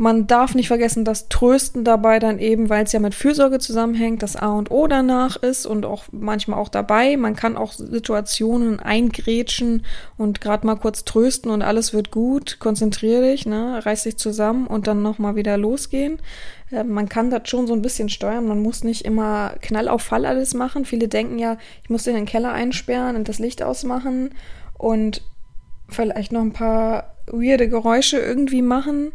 [0.00, 4.22] Man darf nicht vergessen, dass Trösten dabei dann eben, weil es ja mit Fürsorge zusammenhängt,
[4.22, 7.16] das A und O danach ist und auch manchmal auch dabei.
[7.16, 9.84] Man kann auch Situationen eingrätschen
[10.16, 12.60] und gerade mal kurz trösten und alles wird gut.
[12.60, 16.20] Konzentrier dich, ne, reiß dich zusammen und dann nochmal wieder losgehen.
[16.70, 18.46] Äh, man kann das schon so ein bisschen steuern.
[18.46, 20.84] Man muss nicht immer Knall auf Fall alles machen.
[20.84, 24.30] Viele denken ja, ich muss in den Keller einsperren und das Licht ausmachen
[24.74, 25.22] und
[25.88, 29.10] vielleicht noch ein paar weirde Geräusche irgendwie machen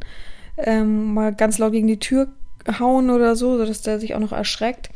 [0.57, 2.27] ähm, mal ganz laut gegen die Tür
[2.79, 4.89] hauen oder so, sodass der sich auch noch erschreckt.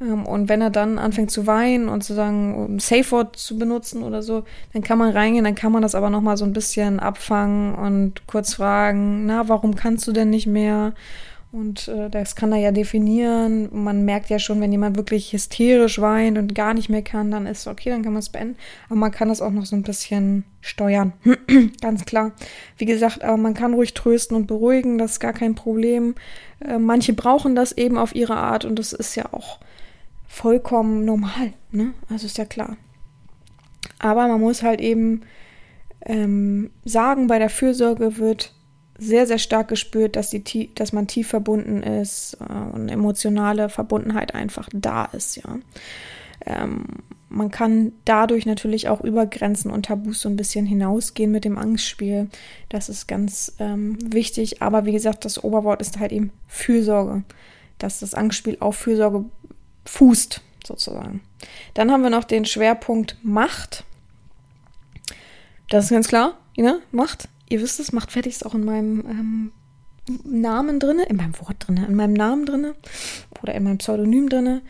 [0.00, 4.02] Ähm, und wenn er dann anfängt zu weinen und sozusagen um Safe Word zu benutzen
[4.02, 7.00] oder so, dann kann man reingehen, dann kann man das aber nochmal so ein bisschen
[7.00, 10.94] abfangen und kurz fragen, na, warum kannst du denn nicht mehr?
[11.52, 13.68] Und äh, das kann er ja definieren.
[13.72, 17.46] Man merkt ja schon, wenn jemand wirklich hysterisch weint und gar nicht mehr kann, dann
[17.46, 18.56] ist es okay, dann kann man es beenden.
[18.86, 21.12] Aber man kann das auch noch so ein bisschen steuern.
[21.80, 22.32] Ganz klar.
[22.78, 26.14] Wie gesagt, aber man kann ruhig trösten und beruhigen, das ist gar kein Problem.
[26.60, 29.58] Äh, manche brauchen das eben auf ihre Art und das ist ja auch
[30.26, 31.52] vollkommen normal.
[31.70, 31.94] Ne?
[32.10, 32.76] Also ist ja klar.
[33.98, 35.22] Aber man muss halt eben
[36.04, 38.52] ähm, sagen, bei der Fürsorge wird
[38.98, 44.34] sehr, sehr stark gespürt, dass, die, dass man tief verbunden ist äh, und emotionale Verbundenheit
[44.34, 45.58] einfach da ist, ja.
[46.44, 46.84] Ähm,
[47.28, 51.58] man kann dadurch natürlich auch über Grenzen und Tabus so ein bisschen hinausgehen mit dem
[51.58, 52.28] Angstspiel.
[52.68, 54.62] Das ist ganz ähm, wichtig.
[54.62, 57.24] Aber wie gesagt, das Oberwort ist halt eben Fürsorge.
[57.78, 59.24] Dass das Angstspiel auf Fürsorge
[59.84, 61.20] fußt, sozusagen.
[61.74, 63.84] Dann haben wir noch den Schwerpunkt Macht.
[65.68, 66.80] Das ist ganz klar, ne?
[66.92, 69.52] Macht ihr wisst es, macht fertig ist auch in meinem ähm,
[70.24, 72.74] Namen drinne, in meinem Wort drinne, in meinem Namen drinne
[73.42, 74.62] oder in meinem Pseudonym drinne.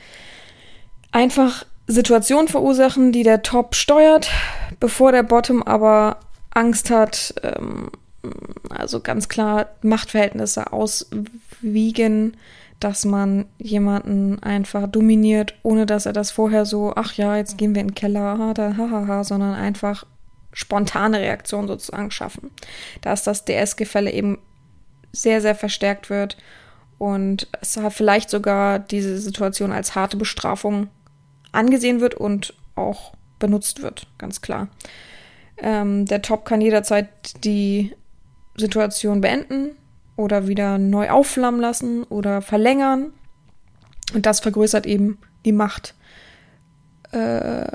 [1.13, 4.31] Einfach Situationen verursachen, die der Top steuert,
[4.81, 6.19] bevor der Bottom aber
[6.51, 7.35] Angst hat.
[7.43, 7.91] Ähm,
[8.71, 12.37] also ganz klar Machtverhältnisse auswiegen,
[12.81, 17.75] dass man jemanden einfach dominiert, ohne dass er das vorher so, ach ja, jetzt gehen
[17.75, 20.05] wir in den Keller, hahaha, sondern einfach
[20.57, 22.51] spontane Reaktion sozusagen schaffen.
[23.03, 24.39] Dass das DS-Gefälle eben
[25.13, 26.39] sehr, sehr verstärkt wird
[26.97, 30.89] und es vielleicht sogar diese Situation als harte Bestrafung
[31.53, 34.69] angesehen wird und auch benutzt wird, ganz klar.
[35.59, 37.09] Ähm, der Top kann jederzeit
[37.45, 37.95] die
[38.57, 39.77] Situation beenden
[40.17, 43.13] oder wieder neu aufflammen lassen oder verlängern.
[44.15, 45.95] Und das vergrößert eben die Macht
[47.17, 47.67] äh,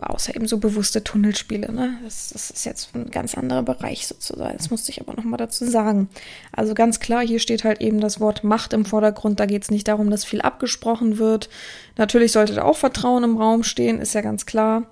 [0.00, 1.72] außer eben so bewusste Tunnelspiele.
[1.72, 1.98] Ne?
[2.02, 4.56] Das, das, ist jetzt ein ganz anderer Bereich sozusagen.
[4.56, 6.08] Das musste ich aber nochmal dazu sagen.
[6.52, 9.38] Also ganz klar, hier steht halt eben das Wort Macht im Vordergrund.
[9.38, 11.48] Da geht es nicht darum, dass viel abgesprochen wird.
[11.96, 14.84] Natürlich sollte da auch Vertrauen im Raum stehen, ist ja ganz klar.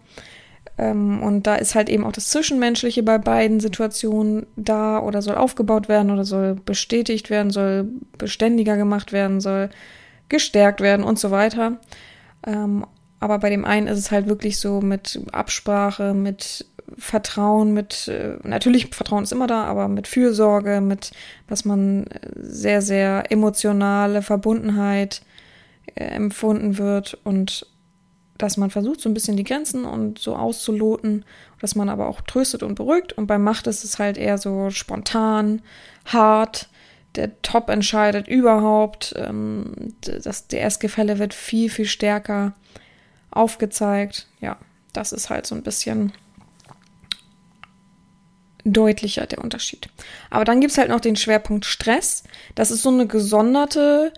[0.79, 5.37] Ähm, und da ist halt eben auch das Zwischenmenschliche bei beiden Situationen da oder soll
[5.37, 9.71] aufgebaut werden oder soll bestätigt werden, soll beständiger gemacht werden, soll
[10.29, 11.79] gestärkt werden und so weiter.
[12.47, 12.87] Ähm,
[13.25, 16.67] aber bei dem einen ist es halt wirklich so mit Absprache, mit
[16.99, 21.13] Vertrauen, mit, äh, natürlich Vertrauen ist immer da, aber mit Fürsorge, mit,
[21.47, 22.05] dass man
[22.37, 25.23] sehr, sehr emotionale Verbundenheit
[25.95, 27.67] äh, empfunden wird und
[28.37, 31.25] dass man versucht, so ein bisschen die Grenzen und so auszuloten,
[31.63, 33.15] dass man aber auch tröstet und beruhigt.
[33.15, 35.63] Und beim Macht ist es halt eher so spontan,
[36.05, 36.69] hart,
[37.15, 39.15] der Top entscheidet überhaupt.
[39.17, 42.53] Ähm, das DS-Gefälle wird viel, viel stärker
[43.35, 44.29] aufgezeigt.
[44.41, 44.57] Ja,
[44.93, 46.13] das ist halt so ein bisschen
[48.65, 49.89] deutlicher der Unterschied.
[50.31, 52.25] Aber dann gibt es halt noch den Schwerpunkt Stress.
[52.55, 54.13] Das ist so eine gesonderte,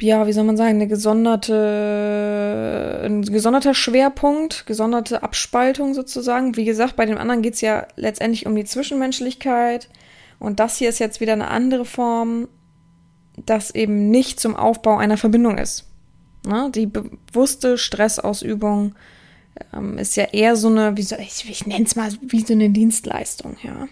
[0.00, 1.52] ja, wie soll man sagen, eine gesonderte,
[3.04, 6.56] ein gesonderter Schwerpunkt, gesonderte Abspaltung sozusagen.
[6.56, 9.88] Wie gesagt, bei dem anderen geht es ja letztendlich um die Zwischenmenschlichkeit.
[10.38, 12.48] Und das hier ist jetzt wieder eine andere Form,
[13.46, 15.89] das eben nicht zum Aufbau einer Verbindung ist.
[16.46, 16.70] Ne?
[16.74, 18.94] Die bewusste Stressausübung
[19.72, 22.52] ähm, ist ja eher so eine, wie so, ich, ich nenne es mal wie so
[22.52, 23.88] eine Dienstleistung, ja.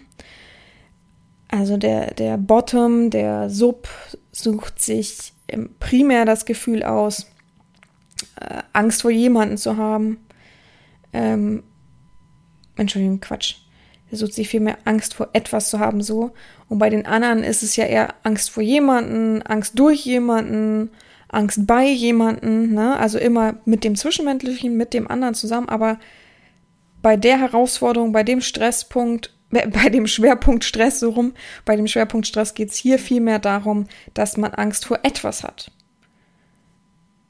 [1.51, 3.87] Also der, der Bottom, der Sub
[4.31, 5.33] sucht sich
[5.79, 7.25] primär das Gefühl aus,
[8.39, 10.17] äh, Angst vor jemanden zu haben.
[11.11, 11.63] Ähm,
[12.75, 13.55] Entschuldigung, Quatsch.
[14.11, 16.31] Er sucht sich vielmehr Angst vor etwas zu haben, so.
[16.67, 20.91] Und bei den anderen ist es ja eher Angst vor jemanden, Angst durch jemanden,
[21.29, 22.97] Angst bei jemanden, ne?
[22.97, 25.99] also immer mit dem Zwischenmenschlichen, mit dem anderen zusammen, aber
[27.01, 31.33] bei der Herausforderung, bei dem Stresspunkt, bei dem Schwerpunkt Stress so rum,
[31.65, 35.71] bei dem Schwerpunkt Stress geht es hier vielmehr darum, dass man Angst vor etwas hat.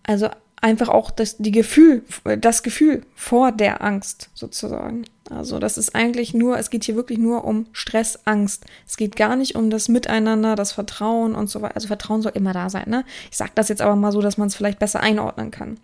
[0.03, 0.29] Also
[0.62, 2.04] einfach auch das, die Gefühl,
[2.39, 5.06] das Gefühl vor der Angst sozusagen.
[5.30, 8.65] Also das ist eigentlich nur, es geht hier wirklich nur um Stress, Angst.
[8.88, 11.76] Es geht gar nicht um das Miteinander, das Vertrauen und so weiter.
[11.76, 13.06] Also Vertrauen soll immer da sein, ne?
[13.30, 15.78] Ich sage das jetzt aber mal so, dass man es vielleicht besser einordnen kann.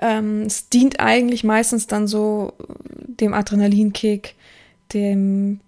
[0.00, 2.54] Ähm, es dient eigentlich meistens dann so
[3.06, 4.34] dem Adrenalinkick,
[4.92, 5.60] dem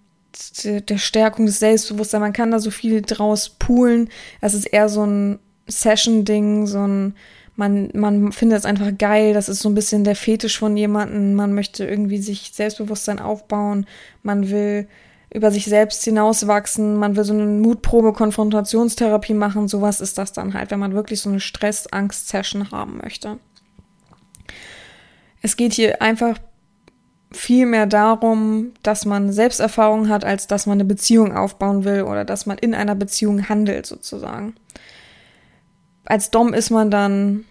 [0.63, 2.21] der Stärkung des Selbstbewusstseins.
[2.21, 4.09] Man kann da so viel draus poolen.
[4.41, 7.15] Es ist eher so ein Session-Ding, so ein
[7.59, 11.35] man, man findet es einfach geil, das ist so ein bisschen der Fetisch von jemandem,
[11.35, 13.85] man möchte irgendwie sich Selbstbewusstsein aufbauen,
[14.23, 14.87] man will
[15.31, 20.53] über sich selbst hinauswachsen, man will so eine Mutprobe, Konfrontationstherapie machen, sowas ist das dann
[20.53, 23.37] halt, wenn man wirklich so eine Stress-Angst-Session haben möchte.
[25.41, 26.37] Es geht hier einfach
[27.31, 32.25] viel mehr darum, dass man Selbsterfahrung hat, als dass man eine Beziehung aufbauen will oder
[32.25, 34.55] dass man in einer Beziehung handelt, sozusagen.
[36.09, 37.45] Als Dom ist man dann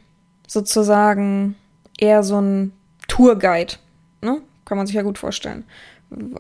[0.46, 1.54] sozusagen
[1.96, 2.72] eher so ein
[3.06, 3.74] Tourguide.
[4.20, 4.42] Ne?
[4.64, 5.64] Kann man sich ja gut vorstellen.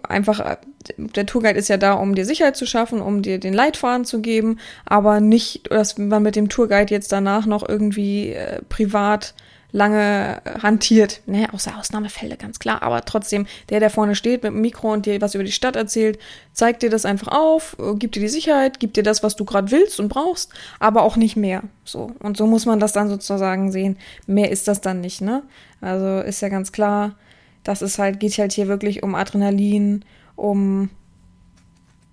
[0.02, 0.58] Einfach,
[0.96, 4.20] der Tourguide ist ja da, um dir Sicherheit zu schaffen, um dir den Leitfaden zu
[4.20, 9.34] geben, aber nicht, dass man mit dem Tourguide jetzt danach noch irgendwie äh, privat
[9.70, 11.20] lange hantiert.
[11.26, 12.82] Ne, außer Ausnahmefälle, ganz klar.
[12.82, 15.76] Aber trotzdem, der, der vorne steht mit dem Mikro und dir was über die Stadt
[15.76, 16.18] erzählt,
[16.52, 19.70] zeigt dir das einfach auf, gibt dir die Sicherheit, gibt dir das, was du gerade
[19.70, 21.62] willst und brauchst, aber auch nicht mehr.
[21.84, 22.12] So.
[22.20, 23.98] Und so muss man das dann sozusagen sehen.
[24.26, 25.42] Mehr ist das dann nicht, ne?
[25.80, 27.14] Also ist ja ganz klar,
[27.62, 30.04] das ist halt, geht halt hier wirklich um Adrenalin,
[30.36, 30.90] um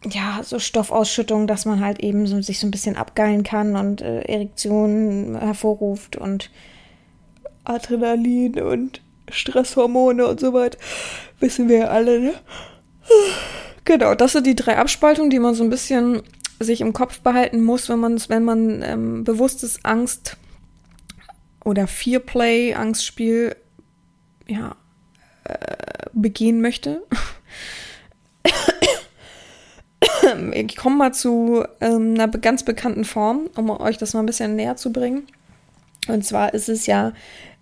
[0.07, 4.01] ja, so Stoffausschüttung, dass man halt eben so, sich so ein bisschen abgeilen kann und
[4.01, 6.51] äh, Erektionen hervorruft und
[7.65, 10.77] Adrenalin und Stresshormone und so weiter.
[11.39, 12.33] Wissen wir ja alle, ne?
[13.85, 16.23] Genau, das sind die drei Abspaltungen, die man so ein bisschen
[16.59, 20.37] sich im Kopf behalten muss, wenn man, wenn man ähm, bewusstes Angst
[21.63, 23.55] oder Fearplay, Angstspiel,
[24.47, 24.75] ja,
[25.43, 27.03] äh, begehen möchte.
[30.53, 34.55] ich komme mal zu ähm, einer ganz bekannten Form, um euch das mal ein bisschen
[34.55, 35.27] näher zu bringen.
[36.07, 37.13] Und zwar ist es ja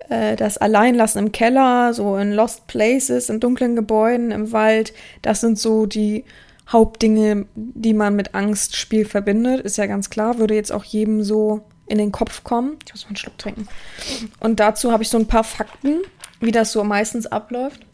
[0.09, 4.93] äh, das Alleinlassen im Keller, so in Lost Places, in dunklen Gebäuden, im Wald.
[5.21, 6.25] Das sind so die
[6.69, 9.61] Hauptdinge, die man mit Angstspiel verbindet.
[9.61, 12.77] Ist ja ganz klar, würde jetzt auch jedem so in den Kopf kommen.
[12.85, 13.67] Ich muss mal einen Schluck trinken.
[14.39, 16.01] Und dazu habe ich so ein paar Fakten,
[16.39, 17.85] wie das so meistens abläuft.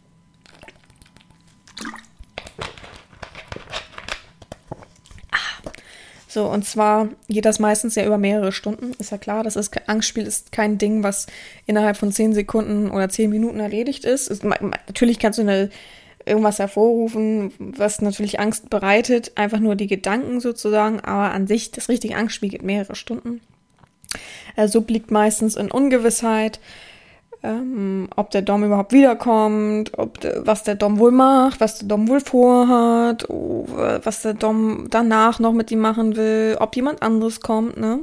[6.30, 9.42] So, und zwar geht das meistens ja über mehrere Stunden, ist ja klar.
[9.42, 11.26] Das ist, Angstspiel ist kein Ding, was
[11.66, 14.28] innerhalb von zehn Sekunden oder zehn Minuten erledigt ist.
[14.28, 15.70] ist natürlich kannst du eine,
[16.24, 21.88] irgendwas hervorrufen, was natürlich Angst bereitet, einfach nur die Gedanken sozusagen, aber an sich, das
[21.88, 23.40] richtige Angstspiel geht mehrere Stunden.
[24.54, 26.60] Also liegt meistens in Ungewissheit
[27.42, 31.88] ähm, ob der Dom überhaupt wiederkommt, ob de, was der Dom wohl macht, was der
[31.88, 33.66] Dom wohl vorhat, oh,
[34.02, 38.00] was der Dom danach noch mit ihm machen will, ob jemand anderes kommt, ne?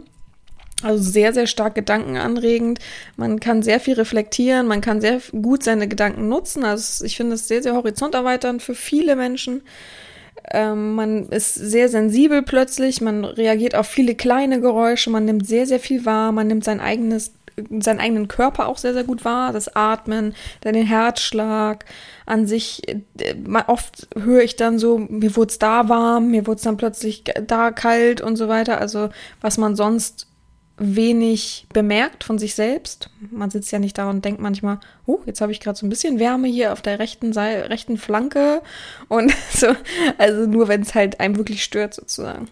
[0.83, 2.79] Also sehr, sehr stark gedankenanregend.
[3.15, 6.63] Man kann sehr viel reflektieren, man kann sehr gut seine Gedanken nutzen.
[6.63, 9.63] Also ich finde es sehr, sehr horizonterweiternd für viele Menschen.
[10.51, 15.65] Ähm, man ist sehr sensibel plötzlich, man reagiert auf viele kleine Geräusche, man nimmt sehr,
[15.65, 17.33] sehr viel wahr, man nimmt sein eigenes
[17.79, 21.85] seinen eigenen Körper auch sehr, sehr gut wahr, das Atmen, dann den Herzschlag
[22.25, 22.87] an sich.
[22.87, 23.35] Äh,
[23.67, 27.23] oft höre ich dann so, mir wurde es da warm, mir wurde es dann plötzlich
[27.45, 28.79] da kalt und so weiter.
[28.79, 29.09] Also
[29.41, 30.27] was man sonst
[30.77, 33.09] wenig bemerkt von sich selbst.
[33.31, 35.89] Man sitzt ja nicht da und denkt manchmal, oh, jetzt habe ich gerade so ein
[35.89, 38.61] bisschen Wärme hier auf der rechten Seite, rechten Flanke
[39.07, 39.75] und so.
[40.17, 42.47] Also nur wenn es halt einem wirklich stört sozusagen.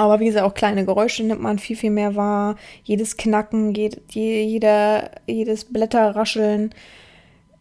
[0.00, 2.56] Aber wie gesagt, auch kleine Geräusche nimmt man viel, viel mehr wahr.
[2.84, 6.74] Jedes Knacken, jeder, jedes Blätterrascheln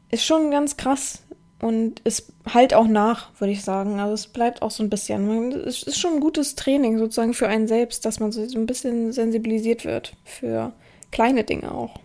[0.10, 1.24] ist schon ganz krass.
[1.62, 4.00] Und es halt auch nach, würde ich sagen.
[4.00, 5.52] Also es bleibt auch so ein bisschen.
[5.52, 9.12] Es ist schon ein gutes Training sozusagen für einen selbst, dass man so ein bisschen
[9.12, 10.72] sensibilisiert wird für
[11.12, 12.00] kleine Dinge auch.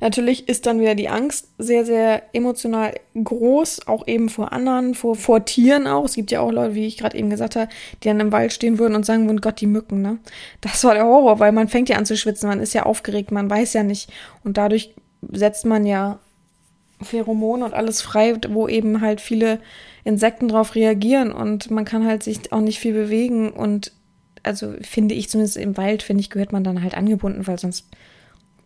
[0.00, 5.14] Natürlich ist dann wieder die Angst sehr, sehr emotional groß, auch eben vor anderen, vor,
[5.14, 6.04] vor Tieren auch.
[6.04, 7.68] Es gibt ja auch Leute, wie ich gerade eben gesagt habe,
[8.02, 10.18] die dann im Wald stehen würden und sagen würden, Gott, die Mücken, ne?
[10.60, 13.30] Das war der Horror, weil man fängt ja an zu schwitzen, man ist ja aufgeregt,
[13.30, 14.10] man weiß ja nicht.
[14.42, 14.94] Und dadurch
[15.30, 16.18] setzt man ja
[17.02, 19.60] Pheromone und alles frei, wo eben halt viele
[20.04, 23.92] Insekten drauf reagieren und man kann halt sich auch nicht viel bewegen und
[24.42, 27.86] also finde ich zumindest im Wald, finde ich, gehört man dann halt angebunden, weil sonst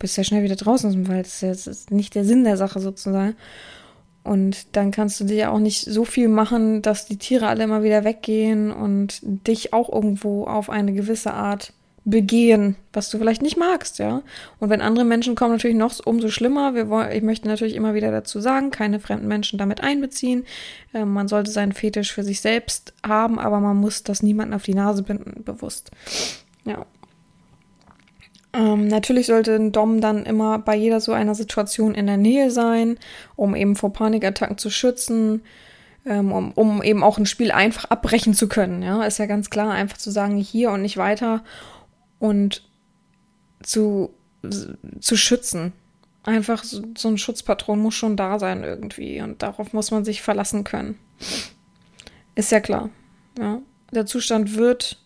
[0.05, 1.25] bist ja schnell wieder draußen aus dem Wald.
[1.25, 3.37] Das ist, ja, nicht der Sinn der Sache sozusagen.
[4.23, 7.83] Und dann kannst du dir auch nicht so viel machen, dass die Tiere alle immer
[7.83, 11.73] wieder weggehen und dich auch irgendwo auf eine gewisse Art
[12.05, 14.21] begehen, was du vielleicht nicht magst, ja.
[14.61, 16.75] Und wenn andere Menschen kommen, natürlich noch umso schlimmer.
[16.75, 20.45] Wir wollen, ich möchte natürlich immer wieder dazu sagen, keine fremden Menschen damit einbeziehen.
[20.93, 24.65] Äh, man sollte seinen Fetisch für sich selbst haben, aber man muss das niemanden auf
[24.65, 25.93] die Nase binden, bewusst.
[26.67, 26.85] Ja.
[28.55, 32.53] Ähm, natürlich sollte ein Dom dann immer bei jeder so einer Situation in der Nähe
[32.53, 32.99] sein,
[33.35, 35.43] um eben vor Panikattacken zu schützen,
[36.07, 38.83] ähm, um, um eben auch ein Spiel einfach abbrechen zu können.
[38.83, 41.43] Ja, ist ja ganz klar, einfach zu sagen, hier und nicht weiter
[42.21, 42.63] und
[43.61, 44.11] zu,
[45.01, 45.73] zu schützen.
[46.23, 50.23] Einfach so, so ein Schutzpatron muss schon da sein irgendwie und darauf muss man sich
[50.23, 50.99] verlassen können.
[52.37, 52.91] Ist ja klar.
[53.39, 53.61] Ja.
[53.93, 55.03] Der Zustand wird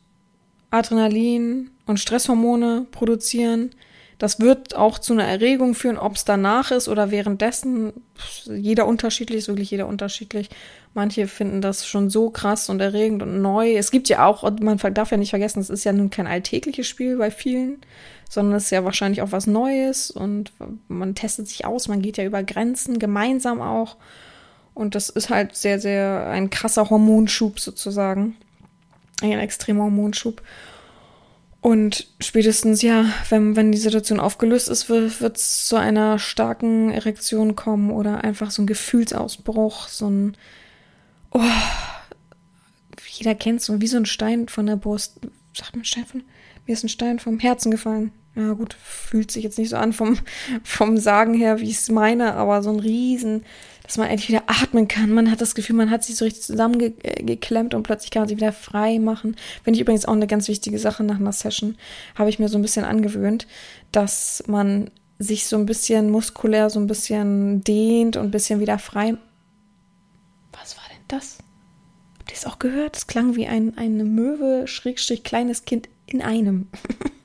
[0.71, 3.71] Adrenalin und Stresshormone produzieren.
[4.19, 7.93] Das wird auch zu einer Erregung führen, ob es danach ist oder währenddessen.
[8.47, 10.51] Jeder unterschiedlich, ist wirklich jeder unterschiedlich.
[10.93, 13.77] Manche finden das schon so krass und erregend und neu.
[13.77, 16.89] Es gibt ja auch, man darf ja nicht vergessen, es ist ja nun kein alltägliches
[16.89, 17.79] Spiel bei vielen,
[18.29, 20.53] sondern es ist ja wahrscheinlich auch was Neues und
[20.89, 23.97] man testet sich aus, man geht ja über Grenzen, gemeinsam auch.
[24.75, 28.37] Und das ist halt sehr, sehr ein krasser Hormonschub sozusagen.
[29.21, 30.43] Ein extremer Hormonschub.
[31.61, 37.57] Und spätestens, ja, wenn, wenn die Situation aufgelöst ist, wird es zu einer starken Erektion
[37.57, 40.37] kommen oder einfach so ein Gefühlsausbruch, so ein,
[41.33, 41.41] oh,
[43.09, 45.21] jeder kennt so, wie so ein Stein von der Brust.
[45.53, 46.23] Sagt man Stein von,
[46.67, 48.13] mir ist ein Stein vom Herzen gefallen.
[48.37, 50.17] Ja, gut, fühlt sich jetzt nicht so an vom,
[50.63, 53.45] vom Sagen her, wie ich es meine, aber so ein riesen
[53.89, 55.11] dass man endlich wieder atmen kann.
[55.11, 58.37] Man hat das Gefühl, man hat sich so richtig zusammengeklemmt und plötzlich kann man sich
[58.37, 59.35] wieder frei machen.
[59.65, 61.75] Finde ich übrigens auch eine ganz wichtige Sache nach einer Session.
[62.15, 63.47] Habe ich mir so ein bisschen angewöhnt,
[63.91, 68.79] dass man sich so ein bisschen muskulär so ein bisschen dehnt und ein bisschen wieder
[68.79, 69.17] frei.
[70.53, 71.39] Was war denn das?
[72.19, 72.95] Habt ihr es auch gehört?
[72.95, 76.69] Es klang wie ein, eine Möwe, Schrägstrich, kleines Kind in einem.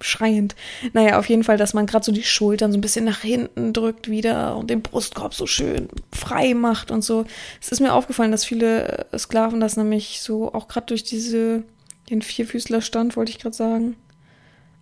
[0.00, 0.54] schreiend.
[0.92, 3.72] Naja, auf jeden Fall, dass man gerade so die Schultern so ein bisschen nach hinten
[3.72, 7.24] drückt wieder und den Brustkorb so schön frei macht und so.
[7.60, 11.62] Es ist mir aufgefallen, dass viele äh, Sklaven das nämlich so, auch gerade durch diese,
[12.10, 13.96] den Vierfüßlerstand, wollte ich gerade sagen,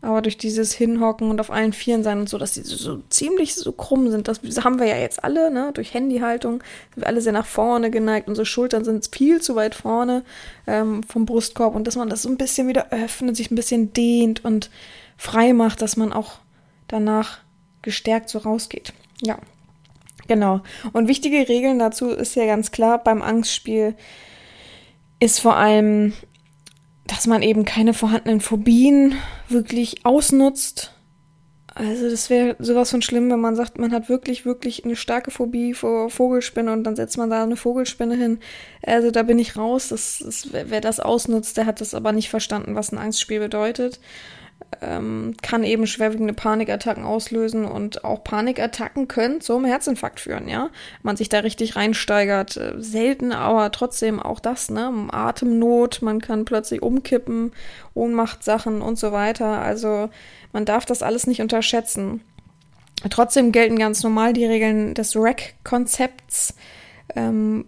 [0.03, 3.55] aber durch dieses Hinhocken und auf allen Vieren sein und so, dass die so, ziemlich
[3.55, 5.73] so krumm sind, das haben wir ja jetzt alle, ne?
[5.75, 6.63] Durch Handyhaltung
[6.95, 8.27] sind wir alle sehr nach vorne geneigt.
[8.27, 10.25] Unsere Schultern sind viel zu weit vorne
[10.67, 13.93] ähm, vom Brustkorb und dass man das so ein bisschen wieder öffnet, sich ein bisschen
[13.93, 14.71] dehnt und
[15.19, 16.39] frei macht, dass man auch
[16.89, 17.41] danach
[17.83, 18.95] gestärkt so rausgeht.
[19.21, 19.39] Ja,
[20.29, 20.63] genau.
[20.95, 23.95] Und wichtige Regeln dazu ist ja ganz klar, beim Angstspiel
[25.19, 26.15] ist vor allem
[27.11, 29.17] dass man eben keine vorhandenen Phobien
[29.49, 30.95] wirklich ausnutzt.
[31.75, 35.33] Also das wäre sowas von schlimm, wenn man sagt, man hat wirklich, wirklich eine starke
[35.33, 38.39] Phobie vor Vogelspinne und dann setzt man da eine Vogelspinne hin.
[38.87, 39.89] Also da bin ich raus.
[39.89, 43.99] Das, das, wer das ausnutzt, der hat das aber nicht verstanden, was ein Angstspiel bedeutet
[44.83, 50.71] ähm, kann eben schwerwiegende Panikattacken auslösen und auch Panikattacken können zum Herzinfarkt führen, ja.
[51.03, 52.57] Man sich da richtig reinsteigert.
[52.57, 55.09] Äh, selten, aber trotzdem auch das, ne?
[55.11, 57.53] Atemnot, man kann plötzlich umkippen,
[57.95, 59.61] Ohnmachtsachen und so weiter.
[59.61, 60.09] Also
[60.53, 62.23] man darf das alles nicht unterschätzen.
[63.09, 66.55] Trotzdem gelten ganz normal die Regeln des REC-Konzepts,
[67.17, 67.65] ähm,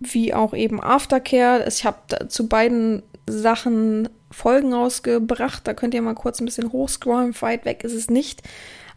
[0.00, 1.64] wie auch eben Aftercare.
[1.66, 5.66] Ich habe zu beiden Sachen Folgen rausgebracht.
[5.66, 7.40] Da könnt ihr mal kurz ein bisschen hochscrollen.
[7.40, 8.42] Weit weg ist es nicht.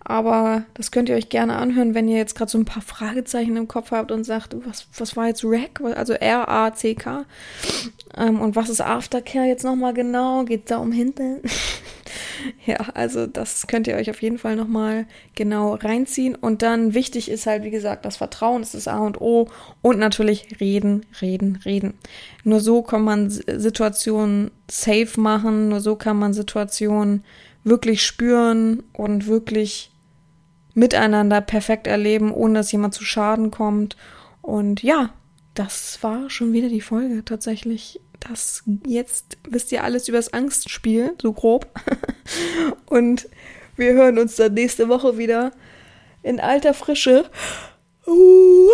[0.03, 3.57] Aber das könnt ihr euch gerne anhören, wenn ihr jetzt gerade so ein paar Fragezeichen
[3.57, 5.81] im Kopf habt und sagt, was, was war jetzt RAC?
[5.95, 7.25] Also R-A-C-K.
[8.17, 10.45] Ähm, und was ist Aftercare jetzt nochmal genau?
[10.45, 11.41] Geht da um Hinten?
[12.65, 16.35] ja, also das könnt ihr euch auf jeden Fall nochmal genau reinziehen.
[16.35, 19.47] Und dann wichtig ist halt, wie gesagt, das Vertrauen ist das A und O.
[19.81, 21.93] Und natürlich reden, reden, reden.
[22.43, 25.69] Nur so kann man Situationen safe machen.
[25.69, 27.23] Nur so kann man Situationen
[27.63, 29.91] wirklich spüren und wirklich
[30.73, 33.97] miteinander perfekt erleben, ohne dass jemand zu Schaden kommt.
[34.41, 35.11] Und ja,
[35.53, 37.99] das war schon wieder die Folge tatsächlich.
[38.19, 41.67] Das jetzt wisst ihr alles über das Angstspiel, so grob.
[42.85, 43.27] Und
[43.75, 45.51] wir hören uns dann nächste Woche wieder
[46.23, 47.25] in alter Frische.
[48.05, 48.69] Uh.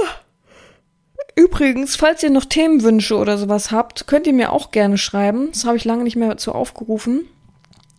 [1.36, 5.50] Übrigens, falls ihr noch Themenwünsche oder sowas habt, könnt ihr mir auch gerne schreiben.
[5.52, 7.28] Das habe ich lange nicht mehr dazu aufgerufen.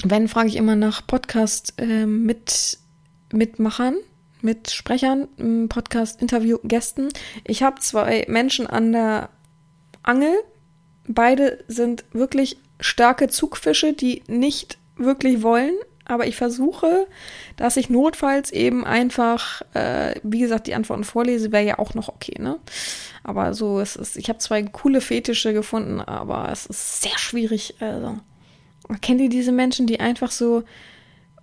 [0.04, 2.78] Wenn, frage ich immer nach Podcast äh, mit
[3.32, 3.96] Mitmachern,
[4.42, 7.08] mit Sprechern, Podcast, Interview, Gästen.
[7.44, 9.30] Ich habe zwei Menschen an der
[10.02, 10.34] Angel.
[11.08, 15.74] Beide sind wirklich starke Zugfische, die nicht wirklich wollen,
[16.04, 17.06] aber ich versuche,
[17.56, 22.08] dass ich notfalls eben einfach, äh, wie gesagt, die Antworten vorlese, wäre ja auch noch
[22.08, 22.58] okay, ne?
[23.24, 27.74] Aber so, es ist, ich habe zwei coole Fetische gefunden, aber es ist sehr schwierig.
[27.80, 28.18] Also,
[29.00, 30.62] kennt ihr diese Menschen, die einfach so,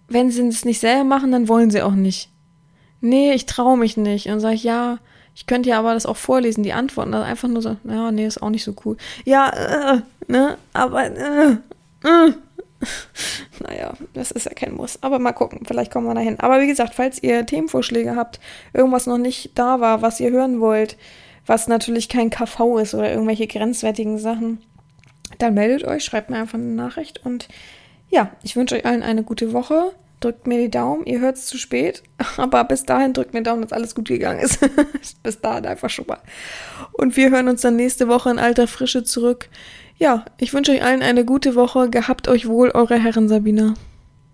[0.07, 2.29] wenn sie es nicht selber machen, dann wollen sie auch nicht.
[3.01, 4.27] Nee, ich traue mich nicht.
[4.27, 4.99] Und sage ich, ja,
[5.35, 7.13] ich könnte ja aber das auch vorlesen, die Antworten.
[7.13, 8.97] Also einfach nur so, ja, nee, ist auch nicht so cool.
[9.25, 9.49] Ja,
[9.95, 11.51] äh, ne, aber, äh,
[12.03, 12.33] äh.
[13.59, 15.01] naja, das ist ja kein Muss.
[15.01, 16.39] Aber mal gucken, vielleicht kommen wir dahin.
[16.39, 18.39] Aber wie gesagt, falls ihr Themenvorschläge habt,
[18.73, 20.97] irgendwas noch nicht da war, was ihr hören wollt,
[21.45, 24.61] was natürlich kein KV ist oder irgendwelche grenzwertigen Sachen,
[25.37, 27.47] dann meldet euch, schreibt mir einfach eine Nachricht und
[28.09, 29.91] ja, ich wünsche euch allen eine gute Woche.
[30.19, 32.03] Drückt mir die Daumen, ihr hört es zu spät,
[32.37, 34.59] aber bis dahin drückt mir Daumen, dass alles gut gegangen ist.
[35.23, 36.19] bis dahin einfach schon mal.
[36.93, 39.49] Und wir hören uns dann nächste Woche in alter Frische zurück.
[39.97, 41.89] Ja, ich wünsche euch allen eine gute Woche.
[41.89, 43.73] Gehabt euch wohl, eure Herren Sabina.